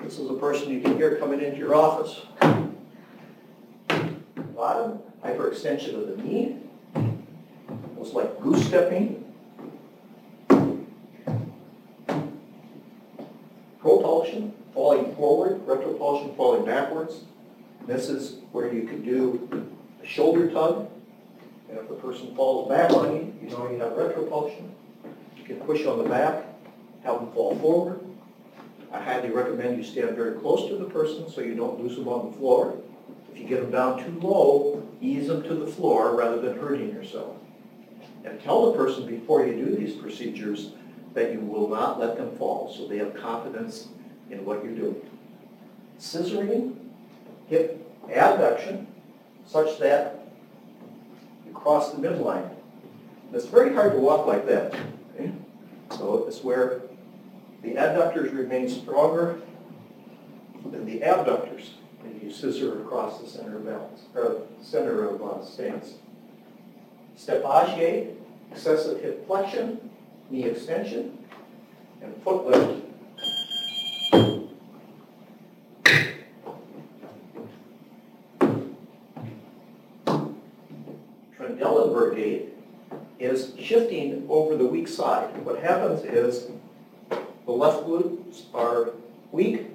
This 0.00 0.18
is 0.18 0.30
a 0.30 0.34
person 0.34 0.70
you 0.70 0.80
can 0.80 0.96
hear 0.96 1.16
coming 1.16 1.40
into 1.40 1.58
your 1.58 1.74
office. 1.74 2.20
Bottom, 4.54 5.00
hyperextension 5.54 5.94
of 5.94 6.16
the 6.16 6.22
knee, 6.22 6.56
almost 6.94 8.14
like 8.14 8.40
goose 8.40 8.66
stepping. 8.66 9.20
Propulsion, 13.80 14.52
falling 14.72 15.14
forward, 15.14 15.66
retropulsion 15.66 16.34
falling 16.36 16.64
backwards. 16.64 17.24
This 17.86 18.08
is 18.08 18.38
where 18.52 18.72
you 18.72 18.84
can 18.84 19.02
do 19.02 19.66
a 20.02 20.06
shoulder 20.06 20.50
tug, 20.50 20.88
and 21.68 21.78
if 21.78 21.88
the 21.88 21.94
person 21.94 22.34
falls 22.34 22.68
back 22.68 22.90
on 22.92 23.14
you, 23.14 23.34
you 23.42 23.50
know 23.50 23.70
you 23.70 23.78
have 23.78 23.92
retropulsion. 23.92 24.70
You 25.36 25.44
can 25.44 25.56
push 25.60 25.84
on 25.84 25.98
the 25.98 26.08
back, 26.08 26.46
have 27.04 27.16
them 27.16 27.30
fall 27.32 27.56
forward. 27.56 28.00
I 28.90 29.02
highly 29.02 29.30
recommend 29.30 29.76
you 29.76 29.84
stand 29.84 30.16
very 30.16 30.38
close 30.38 30.68
to 30.68 30.76
the 30.76 30.86
person 30.86 31.28
so 31.28 31.42
you 31.42 31.54
don't 31.54 31.78
lose 31.82 31.96
them 31.96 32.08
on 32.08 32.30
the 32.30 32.36
floor. 32.38 32.74
If 33.34 33.40
you 33.40 33.48
get 33.48 33.62
them 33.62 33.72
down 33.72 34.04
too 34.04 34.20
low, 34.20 34.88
ease 35.00 35.26
them 35.26 35.42
to 35.42 35.54
the 35.54 35.66
floor 35.66 36.14
rather 36.14 36.40
than 36.40 36.56
hurting 36.56 36.90
yourself. 36.90 37.36
And 38.24 38.40
tell 38.40 38.70
the 38.70 38.78
person 38.78 39.06
before 39.06 39.44
you 39.44 39.54
do 39.54 39.74
these 39.74 39.96
procedures 39.96 40.70
that 41.14 41.32
you 41.32 41.40
will 41.40 41.68
not 41.68 41.98
let 41.98 42.16
them 42.16 42.36
fall 42.36 42.72
so 42.72 42.86
they 42.86 42.98
have 42.98 43.14
confidence 43.14 43.88
in 44.30 44.44
what 44.44 44.64
you're 44.64 44.74
doing. 44.74 45.00
Scissoring 45.98 46.76
hip 47.48 47.84
abduction 48.08 48.86
such 49.46 49.80
that 49.80 50.26
you 51.44 51.52
cross 51.52 51.92
the 51.92 52.00
midline. 52.00 52.50
It's 53.32 53.46
very 53.46 53.74
hard 53.74 53.92
to 53.92 53.98
walk 53.98 54.26
like 54.26 54.46
that. 54.46 54.74
Okay? 55.14 55.32
So 55.90 56.24
it's 56.28 56.44
where 56.44 56.82
the 57.62 57.74
adductors 57.74 58.32
remain 58.32 58.68
stronger 58.68 59.40
than 60.70 60.86
the 60.86 61.02
abductors 61.02 61.70
and 62.04 62.22
you 62.22 62.30
scissor 62.30 62.80
across 62.82 63.20
the 63.20 63.26
center 63.26 63.56
of 63.56 63.64
balance, 63.66 64.02
or 64.14 64.42
center 64.62 65.08
of 65.08 65.22
uh, 65.22 65.44
stance. 65.44 65.94
Step 67.16 67.44
excessive 68.50 69.00
hip 69.00 69.26
flexion, 69.26 69.90
knee 70.30 70.44
extension, 70.44 71.18
and 72.02 72.14
foot 72.22 72.46
lift 72.46 72.84
gait 82.14 82.54
is 83.18 83.52
shifting 83.58 84.26
over 84.28 84.56
the 84.56 84.66
weak 84.66 84.88
side. 84.88 85.44
What 85.44 85.62
happens 85.62 86.04
is 86.04 86.48
the 87.10 87.52
left 87.52 87.86
glutes 87.86 88.42
are 88.54 88.90
weak, 89.32 89.66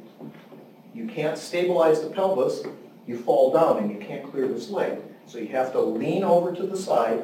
you 1.00 1.08
can't 1.08 1.38
stabilize 1.38 2.02
the 2.02 2.10
pelvis, 2.10 2.62
you 3.08 3.18
fall 3.18 3.54
down 3.54 3.78
and 3.78 3.90
you 3.90 4.06
can't 4.06 4.30
clear 4.30 4.50
this 4.50 4.70
leg. 4.70 5.00
So 5.28 5.38
you 5.38 5.48
have 5.48 5.72
to 5.72 5.80
lean 5.80 6.26
over 6.26 6.54
to 6.54 6.64
the 6.64 6.76
side 6.76 7.24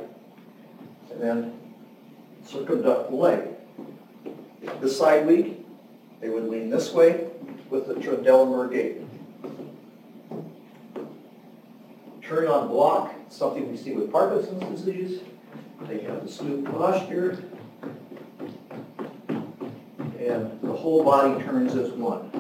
and 1.12 1.22
then 1.22 1.60
circumduct 2.46 3.10
the 3.10 3.16
leg. 3.18 3.50
This 4.80 4.98
side 4.98 5.28
weak, 5.28 5.66
they 6.22 6.30
would 6.30 6.48
lean 6.48 6.70
this 6.70 6.94
way 6.94 7.28
with 7.70 7.88
the 7.88 7.96
Trendelenburg 7.96 8.72
gait. 8.72 9.02
Turn 12.22 12.48
en 12.48 12.68
bloc, 12.68 13.14
something 13.30 13.70
we 13.70 13.78
see 13.78 13.92
with 13.92 14.10
Parkinson's 14.10 14.82
disease. 14.82 15.20
They 15.82 16.00
have 16.04 16.24
the 16.26 16.32
smooth 16.32 16.66
posture, 16.72 17.44
and 20.18 20.60
the 20.62 20.74
whole 20.74 21.04
body 21.04 21.44
turns 21.44 21.76
as 21.76 21.92
one. 21.92 22.35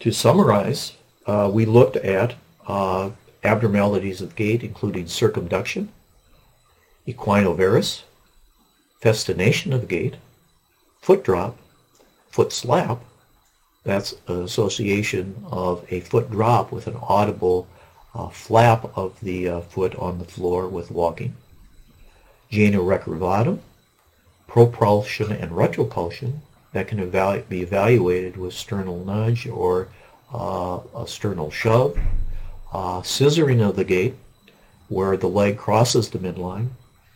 To 0.00 0.12
summarize, 0.12 0.92
uh, 1.26 1.50
we 1.52 1.64
looked 1.64 1.96
at 1.96 2.34
uh, 2.66 3.10
abnormalities 3.42 4.20
of 4.20 4.36
gait, 4.36 4.62
including 4.62 5.08
circumduction, 5.08 5.88
equinovarus, 7.06 8.02
festination 9.02 9.72
of 9.74 9.88
gait, 9.88 10.16
foot 11.00 11.24
drop, 11.24 11.56
foot 12.30 12.52
slap, 12.52 13.02
that's 13.82 14.14
an 14.26 14.42
association 14.42 15.44
of 15.50 15.84
a 15.90 16.00
foot 16.00 16.30
drop 16.30 16.70
with 16.70 16.86
an 16.86 16.96
audible 17.00 17.66
uh, 18.14 18.28
flap 18.28 18.92
of 18.96 19.18
the 19.20 19.48
uh, 19.48 19.60
foot 19.62 19.94
on 19.96 20.18
the 20.18 20.24
floor 20.24 20.68
with 20.68 20.90
walking. 20.90 21.34
Genu 22.50 22.82
recurvatum, 22.82 23.60
propulsion 24.46 25.32
and 25.32 25.52
retropulsion 25.52 26.40
that 26.72 26.88
can 26.88 26.98
evalu- 26.98 27.48
be 27.48 27.62
evaluated 27.62 28.36
with 28.36 28.54
sternal 28.54 29.04
nudge 29.04 29.46
or 29.46 29.88
uh, 30.32 30.80
a 30.96 31.06
sternal 31.06 31.50
shove. 31.50 31.98
Uh, 32.72 33.00
scissoring 33.00 33.66
of 33.66 33.76
the 33.76 33.84
gait, 33.84 34.14
where 34.88 35.16
the 35.16 35.28
leg 35.28 35.56
crosses 35.56 36.10
the 36.10 36.18
midline, 36.18 36.68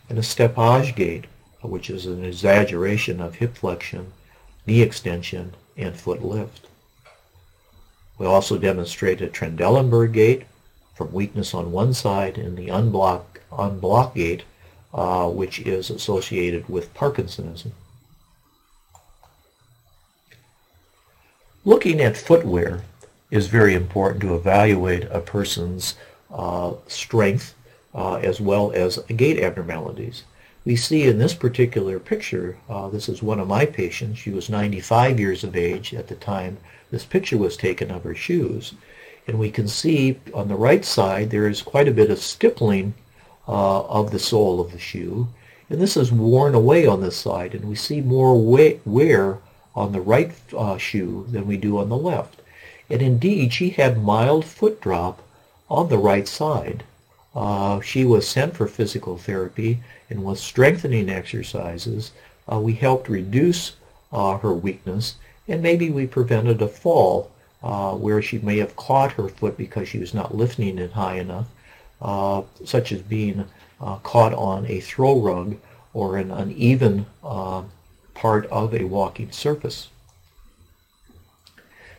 and 0.09 0.17
a 0.17 0.23
steppage 0.23 0.95
gait, 0.95 1.25
which 1.61 1.89
is 1.89 2.05
an 2.05 2.25
exaggeration 2.25 3.21
of 3.21 3.35
hip 3.35 3.55
flexion, 3.55 4.11
knee 4.65 4.81
extension, 4.81 5.53
and 5.77 5.95
foot 5.95 6.23
lift. 6.23 6.67
We 8.17 8.25
also 8.25 8.57
demonstrate 8.57 9.21
a 9.21 9.27
Trendelenburg 9.27 10.13
gait 10.13 10.45
from 10.95 11.11
weakness 11.11 11.53
on 11.53 11.71
one 11.71 11.93
side 11.93 12.37
and 12.37 12.57
the 12.57 12.69
en 12.69 12.91
bloc, 12.91 13.41
unblock 13.51 14.15
gait, 14.15 14.43
uh, 14.93 15.29
which 15.29 15.59
is 15.59 15.89
associated 15.89 16.69
with 16.69 16.93
Parkinsonism. 16.93 17.71
Looking 21.65 22.01
at 22.01 22.17
footwear 22.17 22.81
is 23.31 23.47
very 23.47 23.73
important 23.73 24.21
to 24.21 24.35
evaluate 24.35 25.05
a 25.05 25.21
person's 25.21 25.95
uh, 26.29 26.73
strength 26.87 27.55
uh, 27.95 28.15
as 28.15 28.41
well 28.41 28.73
as 28.73 28.97
gait 29.15 29.41
abnormalities. 29.41 30.23
We 30.65 30.75
see 30.75 31.03
in 31.03 31.19
this 31.19 31.33
particular 31.33 31.99
picture, 31.99 32.57
uh, 32.69 32.89
this 32.89 33.07
is 33.07 33.23
one 33.23 33.39
of 33.39 33.47
my 33.47 33.65
patients. 33.65 34.19
She 34.19 34.29
was 34.29 34.49
95 34.49 35.21
years 35.21 35.45
of 35.45 35.55
age 35.55 35.93
at 35.93 36.07
the 36.07 36.15
time 36.15 36.57
this 36.91 37.05
picture 37.05 37.37
was 37.37 37.55
taken 37.55 37.91
of 37.91 38.03
her 38.03 38.13
shoes. 38.13 38.73
And 39.25 39.39
we 39.39 39.49
can 39.49 39.69
see 39.69 40.19
on 40.33 40.49
the 40.49 40.55
right 40.55 40.83
side 40.83 41.29
there 41.29 41.47
is 41.47 41.61
quite 41.61 41.87
a 41.87 41.93
bit 41.93 42.11
of 42.11 42.19
stippling 42.19 42.93
uh, 43.47 43.83
of 43.85 44.11
the 44.11 44.19
sole 44.19 44.59
of 44.59 44.73
the 44.73 44.79
shoe. 44.79 45.29
And 45.69 45.79
this 45.79 45.95
is 45.95 46.11
worn 46.11 46.55
away 46.55 46.85
on 46.85 46.99
this 46.99 47.15
side. 47.15 47.55
And 47.55 47.69
we 47.69 47.75
see 47.75 48.01
more 48.01 48.37
wear 48.85 49.39
on 49.75 49.91
the 49.91 50.01
right 50.01 50.31
uh, 50.55 50.77
shoe 50.77 51.25
than 51.29 51.47
we 51.47 51.57
do 51.57 51.77
on 51.77 51.89
the 51.89 51.97
left. 51.97 52.41
And 52.89 53.01
indeed, 53.01 53.53
she 53.53 53.69
had 53.69 54.03
mild 54.03 54.45
foot 54.45 54.81
drop 54.81 55.21
on 55.69 55.89
the 55.89 55.97
right 55.97 56.27
side. 56.27 56.83
Uh, 57.35 57.81
she 57.81 58.05
was 58.05 58.27
sent 58.27 58.55
for 58.55 58.67
physical 58.67 59.17
therapy 59.17 59.79
and 60.09 60.23
with 60.23 60.37
strengthening 60.37 61.09
exercises, 61.09 62.11
uh, 62.51 62.59
we 62.59 62.73
helped 62.73 63.09
reduce 63.09 63.75
uh, 64.11 64.37
her 64.37 64.53
weakness 64.53 65.15
and 65.47 65.61
maybe 65.61 65.89
we 65.89 66.05
prevented 66.05 66.61
a 66.61 66.67
fall 66.67 67.31
uh, 67.63 67.93
where 67.93 68.21
she 68.21 68.37
may 68.39 68.57
have 68.57 68.75
caught 68.75 69.13
her 69.13 69.27
foot 69.27 69.57
because 69.57 69.87
she 69.87 69.97
was 69.97 70.13
not 70.13 70.35
lifting 70.35 70.77
it 70.77 70.91
high 70.91 71.17
enough, 71.17 71.47
uh, 72.01 72.43
such 72.63 72.91
as 72.91 73.01
being 73.01 73.45
caught 74.03 74.33
on 74.33 74.65
a 74.67 74.79
throw 74.79 75.19
rug 75.19 75.57
or 75.93 76.17
an 76.17 76.31
uneven 76.31 77.05
part 78.13 78.45
of 78.47 78.73
a 78.73 78.83
walking 78.85 79.31
surface. 79.31 79.89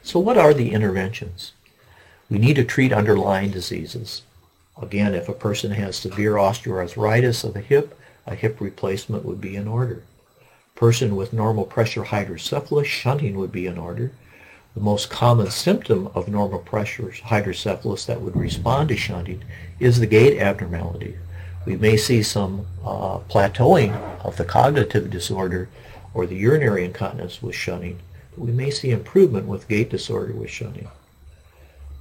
So 0.02 0.18
what 0.18 0.36
are 0.36 0.52
the 0.52 0.72
interventions? 0.72 1.52
We 2.30 2.38
need 2.38 2.56
to 2.56 2.64
treat 2.64 2.92
underlying 2.92 3.50
diseases. 3.50 4.22
Again, 4.80 5.14
if 5.14 5.28
a 5.28 5.32
person 5.32 5.70
has 5.72 5.96
severe 5.96 6.32
osteoarthritis 6.32 7.44
of 7.44 7.54
the 7.54 7.60
hip, 7.60 7.98
a 8.26 8.34
hip 8.34 8.60
replacement 8.60 9.24
would 9.24 9.40
be 9.40 9.56
in 9.56 9.68
order. 9.68 10.02
Person 10.74 11.14
with 11.14 11.32
normal 11.32 11.64
pressure 11.64 12.04
hydrocephalus, 12.04 12.86
shunting 12.86 13.36
would 13.36 13.52
be 13.52 13.66
in 13.66 13.78
order. 13.78 14.12
The 14.74 14.80
most 14.80 15.08
common 15.08 15.50
symptom 15.50 16.08
of 16.14 16.26
normal 16.26 16.58
pressure 16.58 17.10
hydrocephalus 17.10 18.06
that 18.06 18.20
would 18.20 18.34
respond 18.34 18.88
to 18.88 18.96
shunting 18.96 19.44
is 19.78 20.00
the 20.00 20.06
gait 20.06 20.40
abnormality. 20.40 21.16
We 21.64 21.76
may 21.76 21.96
see 21.96 22.22
some 22.22 22.66
uh, 22.84 23.18
plateauing 23.20 23.94
of 24.24 24.36
the 24.36 24.44
cognitive 24.44 25.10
disorder 25.10 25.68
or 26.14 26.26
the 26.26 26.36
urinary 26.36 26.84
incontinence 26.84 27.42
with 27.42 27.54
shunting. 27.54 27.98
But 28.30 28.46
we 28.46 28.52
may 28.52 28.70
see 28.70 28.90
improvement 28.90 29.46
with 29.46 29.68
gait 29.68 29.90
disorder 29.90 30.32
with 30.32 30.50
shunting. 30.50 30.88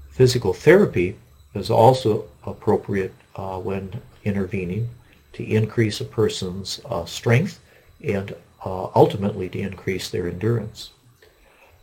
Physical 0.09 0.53
therapy 0.53 1.17
is 1.53 1.69
also 1.69 2.25
appropriate 2.45 3.13
uh, 3.35 3.59
when 3.59 4.01
intervening 4.23 4.89
to 5.33 5.43
increase 5.43 5.99
a 5.99 6.05
person's 6.05 6.79
uh, 6.85 7.05
strength 7.05 7.59
and 8.03 8.35
uh, 8.63 8.85
ultimately 8.95 9.49
to 9.49 9.59
increase 9.59 10.09
their 10.09 10.27
endurance. 10.27 10.91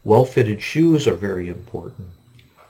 Well-fitted 0.04 0.62
shoes 0.62 1.06
are 1.06 1.14
very 1.14 1.48
important. 1.48 2.08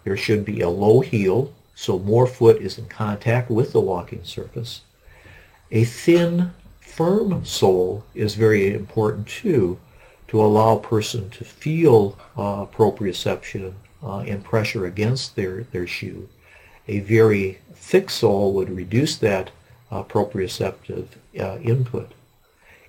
There 0.03 0.17
should 0.17 0.45
be 0.45 0.61
a 0.61 0.69
low 0.69 1.01
heel 1.01 1.53
so 1.81 1.99
more 1.99 2.27
foot 2.27 2.61
is 2.61 2.77
in 2.77 2.85
contact 2.89 3.51
with 3.51 3.73
the 3.73 3.81
walking 3.81 4.23
surface. 4.23 4.83
A 5.71 5.85
thin, 5.85 6.53
firm 7.01 7.43
sole 7.47 8.05
is 8.15 8.35
very 8.35 8.75
important 8.75 9.27
too 9.27 9.79
to 10.29 10.39
allow 10.39 10.77
a 10.77 10.81
person 10.83 11.31
to 11.31 11.43
feel 11.43 12.19
uh, 12.37 12.67
proprioception 12.67 13.73
uh, 14.03 14.19
and 14.19 14.45
pressure 14.45 14.85
against 14.85 15.35
their, 15.35 15.63
their 15.73 15.87
shoe. 15.87 16.29
A 16.89 16.99
very 17.01 17.57
thick 17.73 18.11
sole 18.11 18.53
would 18.53 18.69
reduce 18.69 19.17
that 19.17 19.51
uh, 19.91 20.03
proprioceptive 20.03 21.07
uh, 21.41 21.57
input. 21.63 22.13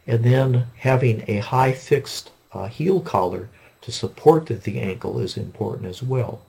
And 0.06 0.26
then 0.26 0.68
having 0.76 1.24
a 1.30 1.38
high 1.38 1.72
fixed 1.72 2.32
uh, 2.52 2.68
heel 2.68 3.00
collar 3.00 3.48
to 3.80 3.94
support 3.94 4.48
the, 4.48 4.56
the 4.56 4.78
ankle 4.82 5.20
is 5.20 5.38
important 5.38 5.88
as 5.88 6.04
well. 6.04 6.42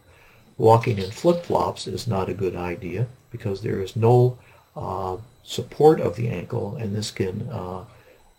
Walking 0.59 0.99
in 0.99 1.13
flip-flops 1.13 1.87
is 1.87 2.09
not 2.09 2.29
a 2.29 2.35
good 2.35 2.57
idea 2.57 3.07
because 3.31 3.63
there 3.63 3.81
is 3.81 3.95
no 3.95 4.37
uh, 4.75 5.19
support 5.43 6.01
of 6.01 6.16
the 6.16 6.28
ankle 6.28 6.76
and 6.76 6.95
this 6.95 7.11
can 7.11 7.49
uh, 7.51 7.84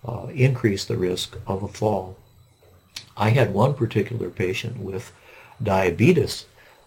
uh, 0.06 0.28
increase 0.34 0.86
the 0.86 0.98
risk 0.98 1.38
of 1.48 1.64
a 1.64 1.68
fall. 1.68 2.18
I 3.16 3.30
had 3.30 3.54
one 3.54 3.74
particular 3.74 4.30
patient 4.30 4.80
with 4.80 5.12
diabetes 5.62 6.46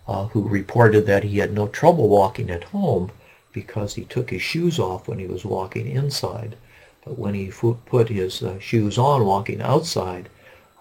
uh, 0.09 0.27
who 0.27 0.49
reported 0.49 1.07
that 1.07 1.25
he 1.25 1.39
had 1.39 1.53
no 1.53 1.69
trouble 1.69 2.09
walking 2.09 2.51
at 2.51 2.65
home 2.65 3.11
because 3.53 3.95
he 3.95 4.05
took 4.05 4.31
his 4.31 4.43
shoes 4.43 4.79
off 4.79 5.09
when 5.09 5.19
he 5.19 5.27
was 5.27 5.45
walking 5.45 5.87
inside. 5.87 6.57
But 7.05 7.19
when 7.19 7.35
he 7.35 7.53
put 7.87 8.09
his 8.09 8.43
uh, 8.43 8.59
shoes 8.59 8.99
on 8.99 9.25
walking 9.25 9.63
outside, 9.63 10.29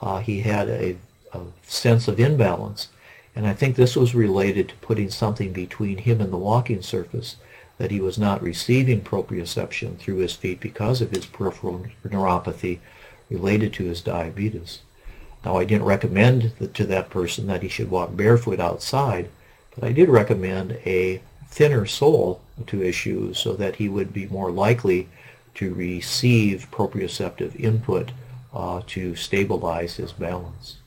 uh, 0.02 0.20
he 0.20 0.42
had 0.42 0.68
a, 0.70 0.98
a, 1.32 1.40
sense 1.64 2.08
of 2.08 2.20
imbalance. 2.20 2.90
And 3.36 3.48
I 3.48 3.54
think 3.54 3.76
this 3.76 3.96
was 3.96 4.16
related 4.16 4.70
to 4.70 4.76
putting 4.76 5.10
something 5.10 5.54
between 5.54 6.00
him 6.00 6.22
and 6.22 6.34
the 6.34 6.38
walking 6.38 6.82
surface 6.82 7.38
that 7.78 7.92
he 7.92 8.00
was 8.00 8.18
not 8.18 8.42
receiving 8.42 9.02
proprioception 9.02 9.98
through 9.98 10.18
his 10.18 10.34
feet 10.34 10.60
because 10.60 11.02
of 11.02 11.12
his 11.12 11.26
peripheral 11.26 11.86
neuropathy 12.08 12.80
related 13.30 13.74
to 13.74 13.84
his 13.84 14.02
diabetes. 14.02 14.80
Now, 15.44 15.58
I 15.58 15.66
didn't 15.66 15.86
recommend 15.86 16.74
to 16.74 16.86
that 16.86 17.10
person 17.10 17.48
that 17.48 17.62
he 17.62 17.70
should 17.70 17.92
walk 17.92 18.16
barefoot 18.16 18.60
outside, 18.60 19.30
but 19.74 19.84
I 19.84 19.92
did 19.92 20.10
recommend 20.10 20.74
a 20.86 21.22
thinner 21.50 21.86
sole 21.86 22.42
to 22.68 22.80
his 22.80 22.96
shoes 22.96 23.38
so 23.38 23.54
that 23.54 23.76
he 23.76 23.90
would 23.90 24.14
be 24.14 24.28
more 24.28 24.52
likely 24.52 25.08
to 25.56 25.74
receive 25.74 26.68
proprioceptive 26.72 27.58
input 27.60 28.12
uh, 28.54 28.82
to 28.88 29.16
stabilize 29.16 29.96
his 29.96 30.12
balance. 30.12 30.78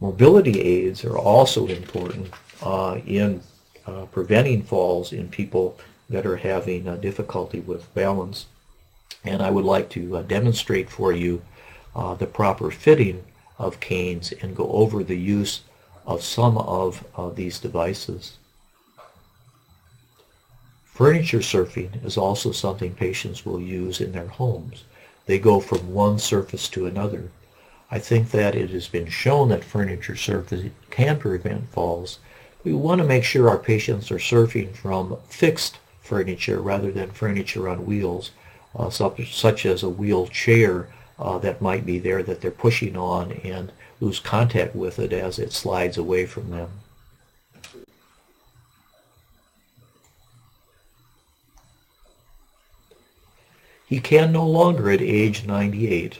Mobility 0.00 0.60
aids 0.60 1.04
are 1.04 1.16
also 1.16 1.66
important 1.66 2.28
uh, 2.62 2.98
in 3.06 3.40
uh, 3.86 4.06
preventing 4.06 4.62
falls 4.62 5.12
in 5.12 5.28
people 5.28 5.78
that 6.08 6.26
are 6.26 6.36
having 6.36 6.88
uh, 6.88 6.96
difficulty 6.96 7.60
with 7.60 7.92
balance. 7.94 8.46
And 9.24 9.42
I 9.42 9.50
would 9.50 9.64
like 9.64 9.88
to 9.90 10.18
uh, 10.18 10.22
demonstrate 10.22 10.90
for 10.90 11.12
you 11.12 11.42
uh, 11.94 12.14
the 12.14 12.26
proper 12.26 12.70
fitting 12.70 13.24
of 13.58 13.80
canes 13.80 14.32
and 14.32 14.56
go 14.56 14.68
over 14.70 15.02
the 15.02 15.18
use 15.18 15.62
of 16.06 16.22
some 16.22 16.58
of 16.58 17.04
these 17.36 17.58
devices. 17.58 18.36
Furniture 20.84 21.38
surfing 21.38 22.04
is 22.04 22.16
also 22.16 22.52
something 22.52 22.94
patients 22.94 23.44
will 23.44 23.60
use 23.60 24.00
in 24.00 24.12
their 24.12 24.28
homes. 24.28 24.84
They 25.26 25.38
go 25.38 25.58
from 25.58 25.92
one 25.92 26.18
surface 26.18 26.68
to 26.68 26.86
another. 26.86 27.30
I 27.90 27.98
think 27.98 28.30
that 28.30 28.54
it 28.54 28.70
has 28.70 28.88
been 28.88 29.08
shown 29.08 29.48
that 29.48 29.64
furniture 29.64 30.14
surfing 30.14 30.70
can 30.90 31.18
prevent 31.18 31.68
falls 31.70 32.18
we 32.64 32.72
want 32.72 33.00
to 33.00 33.06
make 33.06 33.24
sure 33.24 33.48
our 33.48 33.58
patients 33.58 34.10
are 34.10 34.18
surfing 34.18 34.74
from 34.74 35.18
fixed 35.28 35.78
furniture 36.00 36.60
rather 36.60 36.90
than 36.90 37.10
furniture 37.10 37.68
on 37.68 37.86
wheels, 37.86 38.30
uh, 38.74 38.88
such, 38.88 39.38
such, 39.38 39.66
as 39.66 39.82
a 39.82 39.88
wheelchair 39.88 40.88
uh, 41.18 41.38
that 41.38 41.60
might 41.60 41.84
be 41.84 41.98
there 41.98 42.22
that 42.22 42.40
they're 42.40 42.50
pushing 42.50 42.96
on 42.96 43.32
and 43.32 43.70
lose 44.00 44.18
contact 44.18 44.74
with 44.74 44.98
it 44.98 45.12
as 45.12 45.38
it 45.38 45.52
slides 45.52 45.98
away 45.98 46.24
from 46.26 46.50
them. 46.50 46.70
He 53.86 54.00
can 54.00 54.32
no 54.32 54.46
longer 54.46 54.90
at 54.90 55.02
age 55.02 55.46
98. 55.46 56.18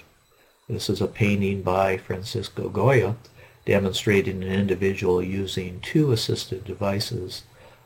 This 0.69 0.89
is 0.91 1.01
a 1.01 1.07
painting 1.07 1.63
by 1.63 1.97
Francisco 1.97 2.69
Goya 2.69 3.17
demonstrating 3.65 4.43
an 4.43 4.53
individual 4.53 5.23
using 5.23 5.81
two 5.81 6.13
assisted 6.13 6.65
devices, 6.65 7.43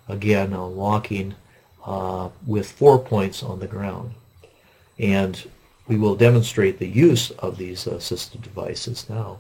again 0.09 0.51
walking 0.74 1.35
uh, 1.85 2.29
with 2.47 2.70
four 2.70 2.99
points 2.99 3.43
on 3.43 3.61
the 3.61 3.66
ground. 3.66 4.12
And 4.99 5.49
we 5.87 5.97
will 5.97 6.16
demonstrate 6.16 6.79
the 6.79 6.89
use 6.89 7.31
of 7.31 7.57
these 7.57 7.87
assisted 7.87 8.43
devices 8.43 9.09
now. 9.09 9.39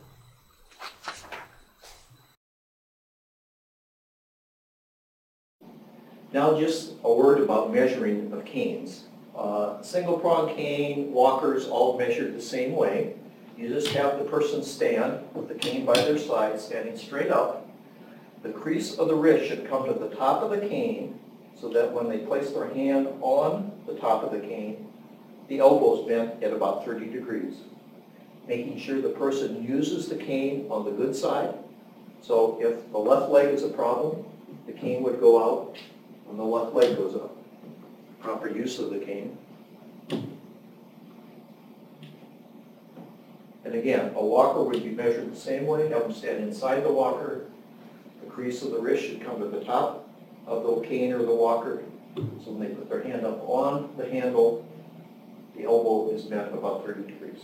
Now 6.32 6.58
just 6.58 6.92
a 7.02 7.12
word 7.12 7.40
about 7.40 7.72
measuring 7.72 8.32
of 8.32 8.44
canes. 8.44 9.04
Uh, 9.36 9.80
single 9.82 10.18
prong 10.18 10.54
cane, 10.54 11.12
walkers 11.12 11.66
all 11.66 11.98
measured 11.98 12.34
the 12.34 12.42
same 12.42 12.72
way. 12.72 13.14
You 13.58 13.68
just 13.68 13.88
have 13.88 14.18
the 14.18 14.24
person 14.24 14.62
stand 14.62 15.18
with 15.34 15.48
the 15.48 15.54
cane 15.56 15.84
by 15.84 15.94
their 15.94 16.16
side, 16.16 16.60
standing 16.60 16.96
straight 16.96 17.32
up. 17.32 17.68
The 18.44 18.50
crease 18.50 18.96
of 18.96 19.08
the 19.08 19.16
wrist 19.16 19.48
should 19.48 19.68
come 19.68 19.84
to 19.86 19.92
the 19.98 20.14
top 20.14 20.44
of 20.44 20.50
the 20.50 20.68
cane 20.68 21.18
so 21.60 21.68
that 21.70 21.92
when 21.92 22.08
they 22.08 22.18
place 22.18 22.50
their 22.50 22.72
hand 22.72 23.08
on 23.20 23.72
the 23.88 23.94
top 23.94 24.22
of 24.22 24.30
the 24.30 24.38
cane, 24.38 24.86
the 25.48 25.58
elbow 25.58 26.00
is 26.00 26.06
bent 26.06 26.40
at 26.40 26.52
about 26.52 26.84
30 26.84 27.06
degrees. 27.06 27.56
Making 28.46 28.78
sure 28.78 29.00
the 29.00 29.08
person 29.08 29.64
uses 29.64 30.08
the 30.08 30.14
cane 30.14 30.68
on 30.70 30.84
the 30.84 30.92
good 30.92 31.16
side. 31.16 31.52
So 32.22 32.58
if 32.60 32.92
the 32.92 32.98
left 32.98 33.32
leg 33.32 33.52
is 33.52 33.64
a 33.64 33.70
problem, 33.70 34.24
the 34.66 34.72
cane 34.72 35.02
would 35.02 35.18
go 35.18 35.42
out 35.42 35.76
when 36.26 36.36
the 36.36 36.44
left 36.44 36.74
leg 36.74 36.96
goes 36.96 37.16
up. 37.16 37.36
Proper 38.20 38.48
use 38.48 38.78
of 38.78 38.90
the 38.90 39.00
cane. 39.00 39.36
And 43.68 43.76
again, 43.76 44.12
a 44.16 44.24
walker 44.24 44.62
would 44.62 44.82
be 44.82 44.88
measured 44.92 45.30
the 45.30 45.36
same 45.38 45.66
way, 45.66 45.90
have 45.90 46.04
them 46.04 46.12
stand 46.14 46.42
inside 46.42 46.84
the 46.84 46.90
walker. 46.90 47.42
The 48.24 48.30
crease 48.30 48.62
of 48.62 48.70
the 48.70 48.78
wrist 48.78 49.04
should 49.04 49.22
come 49.22 49.40
to 49.40 49.46
the 49.46 49.62
top 49.62 50.08
of 50.46 50.62
the 50.62 50.88
cane 50.88 51.12
or 51.12 51.18
the 51.18 51.34
walker. 51.34 51.82
So 52.16 52.52
when 52.52 52.60
they 52.60 52.74
put 52.74 52.88
their 52.88 53.02
hand 53.02 53.26
up 53.26 53.46
on 53.46 53.94
the 53.98 54.08
handle, 54.08 54.66
the 55.54 55.64
elbow 55.64 56.08
is 56.12 56.22
bent 56.22 56.54
about 56.54 56.86
30 56.86 57.12
degrees. 57.12 57.42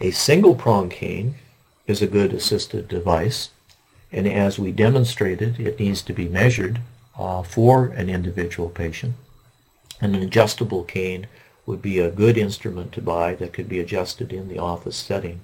A 0.00 0.12
single 0.12 0.54
prong 0.54 0.90
cane 0.90 1.34
is 1.88 2.00
a 2.00 2.06
good 2.06 2.32
assisted 2.32 2.86
device, 2.86 3.50
and 4.12 4.28
as 4.28 4.60
we 4.60 4.70
demonstrated, 4.70 5.58
it 5.58 5.80
needs 5.80 6.02
to 6.02 6.12
be 6.12 6.28
measured 6.28 6.78
uh, 7.18 7.42
for 7.42 7.86
an 7.86 8.08
individual 8.08 8.68
patient. 8.68 9.14
And 10.00 10.14
an 10.14 10.22
adjustable 10.22 10.84
cane 10.84 11.26
would 11.64 11.82
be 11.82 11.98
a 11.98 12.10
good 12.10 12.36
instrument 12.36 12.92
to 12.92 13.02
buy 13.02 13.34
that 13.34 13.52
could 13.52 13.68
be 13.68 13.80
adjusted 13.80 14.32
in 14.32 14.48
the 14.48 14.58
office 14.58 14.96
setting. 14.96 15.40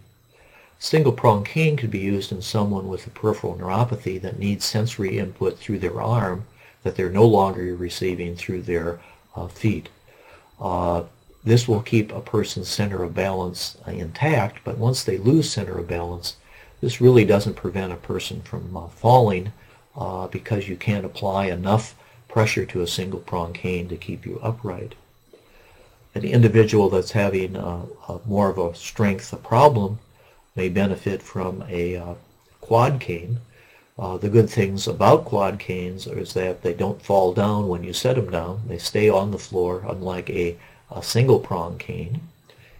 Single 0.78 1.12
prong 1.12 1.44
cane 1.44 1.76
could 1.76 1.90
be 1.90 2.00
used 2.00 2.32
in 2.32 2.42
someone 2.42 2.88
with 2.88 3.06
a 3.06 3.10
peripheral 3.10 3.56
neuropathy 3.56 4.20
that 4.20 4.38
needs 4.38 4.64
sensory 4.64 5.18
input 5.18 5.58
through 5.58 5.78
their 5.78 6.00
arm 6.00 6.44
that 6.82 6.96
they're 6.96 7.10
no 7.10 7.26
longer 7.26 7.74
receiving 7.74 8.36
through 8.36 8.62
their 8.62 9.00
uh, 9.36 9.46
feet. 9.46 9.88
Uh, 10.60 11.04
this 11.44 11.66
will 11.66 11.82
keep 11.82 12.12
a 12.12 12.20
person's 12.20 12.68
center 12.68 13.02
of 13.02 13.14
balance 13.14 13.76
uh, 13.86 13.90
intact, 13.90 14.60
but 14.64 14.78
once 14.78 15.02
they 15.02 15.18
lose 15.18 15.50
center 15.50 15.78
of 15.78 15.88
balance, 15.88 16.36
this 16.80 17.00
really 17.00 17.24
doesn't 17.24 17.54
prevent 17.54 17.92
a 17.92 17.96
person 17.96 18.42
from 18.42 18.76
uh, 18.76 18.88
falling 18.88 19.52
uh, 19.96 20.26
because 20.28 20.68
you 20.68 20.76
can't 20.76 21.04
apply 21.04 21.46
enough 21.46 21.94
pressure 22.28 22.64
to 22.64 22.80
a 22.80 22.86
single 22.86 23.20
prong 23.20 23.52
cane 23.52 23.88
to 23.88 23.96
keep 23.96 24.24
you 24.24 24.40
upright. 24.42 24.94
An 26.14 26.24
individual 26.24 26.88
that's 26.90 27.12
having 27.12 27.56
uh, 27.56 27.86
a 28.08 28.20
more 28.26 28.50
of 28.50 28.58
a 28.58 28.74
strength 28.74 29.34
problem 29.42 29.98
may 30.54 30.68
benefit 30.68 31.22
from 31.22 31.64
a 31.68 31.96
uh, 31.96 32.14
quad 32.60 33.00
cane. 33.00 33.38
Uh, 33.98 34.16
the 34.16 34.28
good 34.28 34.48
things 34.48 34.88
about 34.88 35.24
quad 35.24 35.58
canes 35.58 36.06
is 36.06 36.32
that 36.34 36.62
they 36.62 36.72
don't 36.72 37.02
fall 37.02 37.32
down 37.32 37.68
when 37.68 37.84
you 37.84 37.92
set 37.92 38.16
them 38.16 38.30
down. 38.30 38.62
They 38.66 38.78
stay 38.78 39.08
on 39.08 39.30
the 39.30 39.38
floor, 39.38 39.84
unlike 39.86 40.28
a, 40.30 40.56
a 40.90 41.02
single 41.02 41.38
prong 41.38 41.78
cane. 41.78 42.20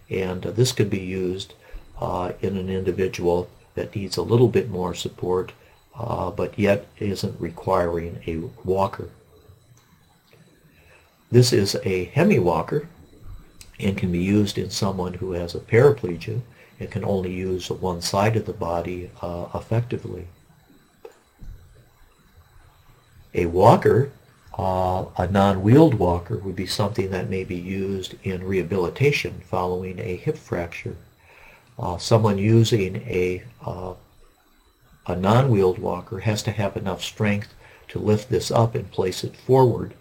And 0.09 0.45
uh, 0.45 0.51
this 0.51 0.71
could 0.71 0.89
be 0.89 0.99
used 0.99 1.53
uh, 1.99 2.33
in 2.41 2.57
an 2.57 2.69
individual 2.69 3.49
that 3.75 3.95
needs 3.95 4.17
a 4.17 4.23
little 4.23 4.47
bit 4.47 4.69
more 4.69 4.93
support 4.93 5.51
uh, 5.97 6.31
but 6.31 6.57
yet 6.57 6.87
isn't 6.99 7.39
requiring 7.39 8.21
a 8.27 8.37
walker. 8.65 9.09
This 11.31 11.51
is 11.51 11.75
a 11.83 12.05
hemi-walker 12.05 12.87
and 13.79 13.97
can 13.97 14.11
be 14.11 14.19
used 14.19 14.57
in 14.57 14.69
someone 14.69 15.15
who 15.15 15.31
has 15.31 15.55
a 15.55 15.59
paraplegia 15.59 16.41
and 16.79 16.91
can 16.91 17.03
only 17.03 17.31
use 17.31 17.69
one 17.69 18.01
side 18.01 18.35
of 18.35 18.45
the 18.45 18.53
body 18.53 19.09
uh, 19.21 19.47
effectively. 19.55 20.27
A 23.33 23.47
walker, 23.47 24.11
uh, 24.57 25.05
a 25.17 25.27
non-wheeled 25.27 25.95
walker, 25.95 26.37
would 26.37 26.55
be 26.55 26.67
something 26.67 27.09
that 27.09 27.29
may 27.29 27.43
be 27.43 27.55
used 27.55 28.15
in 28.23 28.43
rehabilitation 28.43 29.41
following 29.45 29.99
a 29.99 30.15
hip 30.15 30.37
fracture. 30.37 30.95
Uh, 31.79 31.97
someone 31.97 32.37
using 32.37 32.97
a 33.07 33.43
uh, 33.65 33.93
a 35.05 35.15
non-wheeled 35.15 35.79
walker 35.79 36.19
has 36.19 36.41
to 36.43 36.51
have 36.51 36.77
enough 36.77 37.03
strength 37.03 37.53
to 37.89 37.99
lift 37.99 38.29
this 38.29 38.51
up 38.51 38.75
and 38.75 38.89
place 38.91 39.23
it 39.23 39.35
forward. 39.35 39.93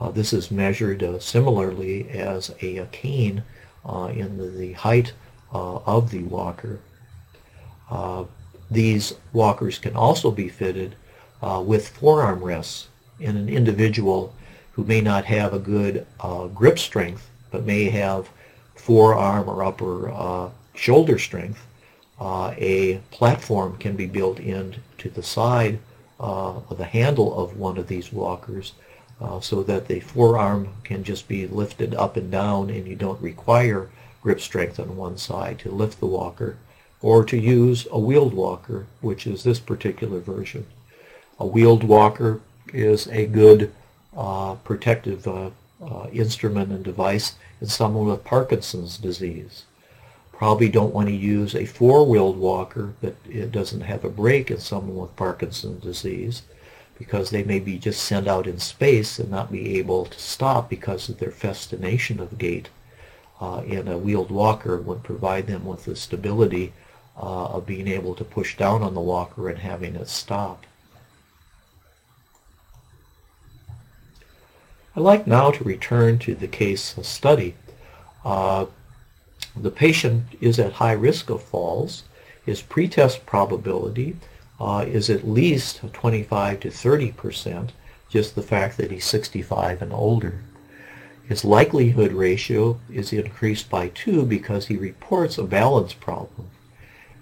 Uh, 0.00 0.10
this 0.10 0.32
is 0.32 0.50
measured 0.50 1.02
uh, 1.02 1.18
similarly 1.18 2.08
as 2.10 2.54
a, 2.60 2.78
a 2.78 2.86
cane 2.86 3.42
uh, 3.84 4.12
in 4.14 4.36
the, 4.36 4.46
the 4.46 4.72
height 4.72 5.12
uh, 5.54 5.76
of 5.78 6.10
the 6.10 6.22
walker. 6.24 6.80
Uh, 7.90 8.24
these 8.70 9.14
walkers 9.32 9.78
can 9.78 9.94
also 9.94 10.30
be 10.30 10.48
fitted 10.48 10.96
uh, 11.42 11.62
with 11.64 11.88
forearm 11.88 12.42
rests 12.42 12.88
in 13.20 13.36
an 13.36 13.48
individual 13.48 14.34
who 14.72 14.84
may 14.84 15.00
not 15.00 15.24
have 15.24 15.52
a 15.52 15.58
good 15.58 16.06
grip 16.54 16.78
strength 16.78 17.28
but 17.50 17.64
may 17.64 17.90
have 17.90 18.30
forearm 18.74 19.48
or 19.48 19.62
upper 19.62 20.50
shoulder 20.74 21.18
strength 21.18 21.66
uh, 22.22 22.54
a 22.56 22.98
platform 23.10 23.76
can 23.78 23.96
be 23.96 24.06
built 24.06 24.38
in 24.38 24.76
to 24.96 25.10
the 25.10 25.24
side 25.24 25.80
uh, 26.20 26.54
of 26.70 26.78
the 26.78 26.84
handle 26.84 27.36
of 27.36 27.58
one 27.58 27.76
of 27.76 27.88
these 27.88 28.12
walkers 28.12 28.74
uh, 29.20 29.40
so 29.40 29.60
that 29.64 29.88
the 29.88 29.98
forearm 29.98 30.68
can 30.84 31.02
just 31.02 31.26
be 31.26 31.48
lifted 31.48 31.96
up 31.96 32.16
and 32.16 32.30
down 32.30 32.70
and 32.70 32.86
you 32.86 32.94
don't 32.94 33.20
require 33.20 33.90
grip 34.22 34.40
strength 34.40 34.78
on 34.78 34.96
one 34.96 35.18
side 35.18 35.58
to 35.58 35.68
lift 35.68 35.98
the 35.98 36.06
walker 36.06 36.56
or 37.00 37.24
to 37.24 37.36
use 37.36 37.88
a 37.90 37.98
wheeled 37.98 38.34
walker 38.34 38.86
which 39.00 39.26
is 39.26 39.42
this 39.42 39.58
particular 39.58 40.20
version. 40.20 40.64
A 41.40 41.46
wheeled 41.46 41.82
walker 41.82 42.40
is 42.72 43.08
a 43.08 43.26
good 43.26 43.72
uh, 44.16 44.54
protective 44.62 45.26
uh, 45.26 45.50
uh, 45.84 46.06
instrument 46.12 46.70
and 46.70 46.84
device 46.84 47.34
in 47.60 47.66
someone 47.66 48.06
with 48.06 48.22
Parkinson's 48.22 48.96
disease 48.96 49.64
probably 50.42 50.68
don't 50.68 50.92
want 50.92 51.06
to 51.06 51.14
use 51.14 51.54
a 51.54 51.64
four-wheeled 51.64 52.36
walker 52.36 52.94
that 53.00 53.14
it 53.30 53.52
doesn't 53.52 53.82
have 53.82 54.04
a 54.04 54.08
brake 54.08 54.50
in 54.50 54.58
someone 54.58 54.96
with 54.96 55.14
Parkinson's 55.14 55.80
disease 55.84 56.42
because 56.98 57.30
they 57.30 57.44
may 57.44 57.60
be 57.60 57.78
just 57.78 58.02
sent 58.02 58.26
out 58.26 58.48
in 58.48 58.58
space 58.58 59.20
and 59.20 59.30
not 59.30 59.52
be 59.52 59.78
able 59.78 60.04
to 60.04 60.18
stop 60.18 60.68
because 60.68 61.08
of 61.08 61.20
their 61.20 61.30
festination 61.30 62.18
of 62.18 62.38
gait. 62.38 62.70
Uh, 63.40 63.58
and 63.58 63.88
a 63.88 63.96
wheeled 63.96 64.32
walker 64.32 64.78
would 64.78 65.04
provide 65.04 65.46
them 65.46 65.64
with 65.64 65.84
the 65.84 65.94
stability 65.94 66.72
uh, 67.16 67.44
of 67.44 67.64
being 67.64 67.86
able 67.86 68.16
to 68.16 68.24
push 68.24 68.56
down 68.56 68.82
on 68.82 68.94
the 68.94 69.00
walker 69.00 69.48
and 69.48 69.60
having 69.60 69.94
it 69.94 70.08
stop. 70.08 70.66
I'd 74.96 75.02
like 75.02 75.24
now 75.24 75.52
to 75.52 75.62
return 75.62 76.18
to 76.18 76.34
the 76.34 76.48
case 76.48 76.96
study. 77.02 77.54
Uh, 78.24 78.66
the 79.54 79.70
patient 79.70 80.24
is 80.40 80.58
at 80.58 80.74
high 80.74 80.92
risk 80.92 81.28
of 81.28 81.42
falls. 81.42 82.04
His 82.44 82.62
pretest 82.62 83.26
probability 83.26 84.16
uh, 84.58 84.84
is 84.88 85.10
at 85.10 85.28
least 85.28 85.80
25 85.92 86.60
to 86.60 86.70
30 86.70 87.12
percent, 87.12 87.72
just 88.08 88.34
the 88.34 88.42
fact 88.42 88.76
that 88.78 88.90
he's 88.90 89.04
65 89.04 89.82
and 89.82 89.92
older. 89.92 90.40
His 91.24 91.44
likelihood 91.44 92.12
ratio 92.12 92.80
is 92.90 93.12
increased 93.12 93.70
by 93.70 93.88
2 93.88 94.24
because 94.24 94.66
he 94.66 94.76
reports 94.76 95.38
a 95.38 95.44
balance 95.44 95.92
problem. 95.92 96.48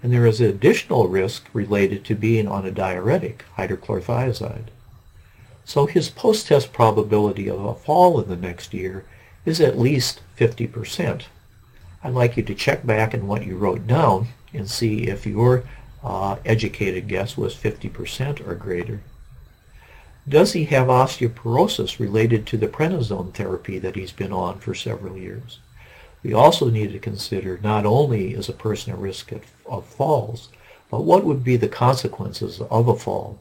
And 0.01 0.11
there 0.11 0.25
is 0.25 0.41
an 0.41 0.47
additional 0.47 1.07
risk 1.07 1.45
related 1.53 2.03
to 2.05 2.15
being 2.15 2.47
on 2.47 2.65
a 2.65 2.71
diuretic, 2.71 3.45
hydrochlorothiazide. 3.57 4.67
So 5.63 5.85
his 5.85 6.09
post-test 6.09 6.73
probability 6.73 7.47
of 7.47 7.63
a 7.63 7.75
fall 7.75 8.19
in 8.19 8.27
the 8.27 8.35
next 8.35 8.73
year 8.73 9.05
is 9.45 9.61
at 9.61 9.77
least 9.77 10.21
50 10.35 10.67
percent. 10.67 11.27
I'd 12.03 12.13
like 12.13 12.35
you 12.35 12.43
to 12.43 12.55
check 12.55 12.85
back 12.85 13.13
in 13.13 13.27
what 13.27 13.45
you 13.45 13.57
wrote 13.57 13.85
down 13.85 14.27
and 14.53 14.69
see 14.69 15.03
if 15.07 15.25
your 15.25 15.63
uh, 16.03 16.37
educated 16.45 17.07
guess 17.07 17.37
was 17.37 17.55
50% 17.55 18.47
or 18.47 18.55
greater. 18.55 19.01
Does 20.27 20.53
he 20.53 20.65
have 20.65 20.87
osteoporosis 20.87 21.99
related 21.99 22.45
to 22.47 22.57
the 22.57 22.67
prednisone 22.67 23.33
therapy 23.33 23.79
that 23.79 23.95
he's 23.95 24.11
been 24.11 24.31
on 24.31 24.59
for 24.59 24.73
several 24.73 25.17
years? 25.17 25.59
We 26.23 26.33
also 26.33 26.69
need 26.69 26.91
to 26.91 26.99
consider 26.99 27.59
not 27.63 27.85
only 27.85 28.33
is 28.33 28.47
a 28.47 28.53
person 28.53 28.93
at 28.93 28.99
risk 28.99 29.31
of, 29.31 29.43
of 29.65 29.85
falls, 29.85 30.49
but 30.89 31.03
what 31.03 31.23
would 31.23 31.43
be 31.43 31.57
the 31.57 31.67
consequences 31.67 32.61
of 32.61 32.87
a 32.87 32.95
fall? 32.95 33.39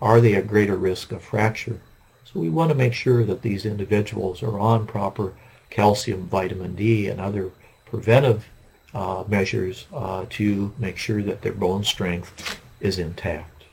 Are 0.00 0.20
they 0.20 0.34
at 0.34 0.48
greater 0.48 0.76
risk 0.76 1.12
of 1.12 1.22
fracture? 1.22 1.80
So 2.24 2.40
we 2.40 2.48
want 2.48 2.70
to 2.70 2.74
make 2.76 2.94
sure 2.94 3.24
that 3.24 3.42
these 3.42 3.66
individuals 3.66 4.42
are 4.42 4.58
on 4.58 4.86
proper 4.86 5.34
calcium, 5.68 6.28
vitamin 6.28 6.74
D, 6.74 7.08
and 7.08 7.20
other 7.20 7.50
preventive 7.92 8.48
uh, 8.94 9.22
measures 9.28 9.86
uh, 9.92 10.24
to 10.30 10.72
make 10.78 10.96
sure 10.96 11.22
that 11.22 11.42
their 11.42 11.52
bone 11.52 11.84
strength 11.84 12.58
is 12.80 12.98
intact. 12.98 13.64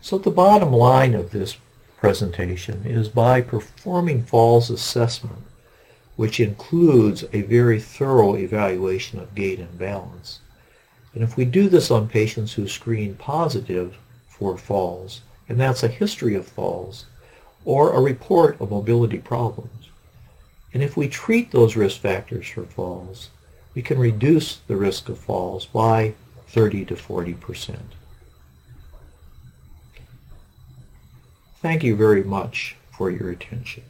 So 0.00 0.18
the 0.18 0.32
bottom 0.32 0.72
line 0.72 1.14
of 1.14 1.30
this 1.30 1.56
presentation 1.98 2.82
is 2.84 3.08
by 3.08 3.42
performing 3.42 4.24
falls 4.24 4.70
assessment, 4.70 5.44
which 6.16 6.40
includes 6.40 7.24
a 7.32 7.42
very 7.42 7.80
thorough 7.80 8.34
evaluation 8.34 9.20
of 9.20 9.36
gait 9.36 9.60
and 9.60 9.78
balance. 9.78 10.40
And 11.14 11.22
if 11.22 11.36
we 11.36 11.44
do 11.44 11.68
this 11.68 11.92
on 11.92 12.08
patients 12.08 12.54
who 12.54 12.66
screen 12.66 13.14
positive 13.14 13.96
for 14.28 14.58
falls, 14.58 15.20
and 15.48 15.60
that's 15.60 15.84
a 15.84 15.98
history 16.02 16.34
of 16.34 16.44
falls, 16.44 17.06
or 17.64 17.92
a 17.92 18.00
report 18.00 18.60
of 18.60 18.72
mobility 18.72 19.18
problems, 19.18 19.75
and 20.72 20.82
if 20.82 20.96
we 20.96 21.08
treat 21.08 21.50
those 21.50 21.76
risk 21.76 22.00
factors 22.00 22.46
for 22.48 22.64
falls, 22.64 23.30
we 23.74 23.82
can 23.82 23.98
reduce 23.98 24.56
the 24.66 24.76
risk 24.76 25.08
of 25.08 25.18
falls 25.18 25.66
by 25.66 26.14
30 26.48 26.84
to 26.86 26.96
40 26.96 27.34
percent. 27.34 27.92
Thank 31.60 31.82
you 31.82 31.96
very 31.96 32.22
much 32.22 32.76
for 32.90 33.10
your 33.10 33.30
attention. 33.30 33.82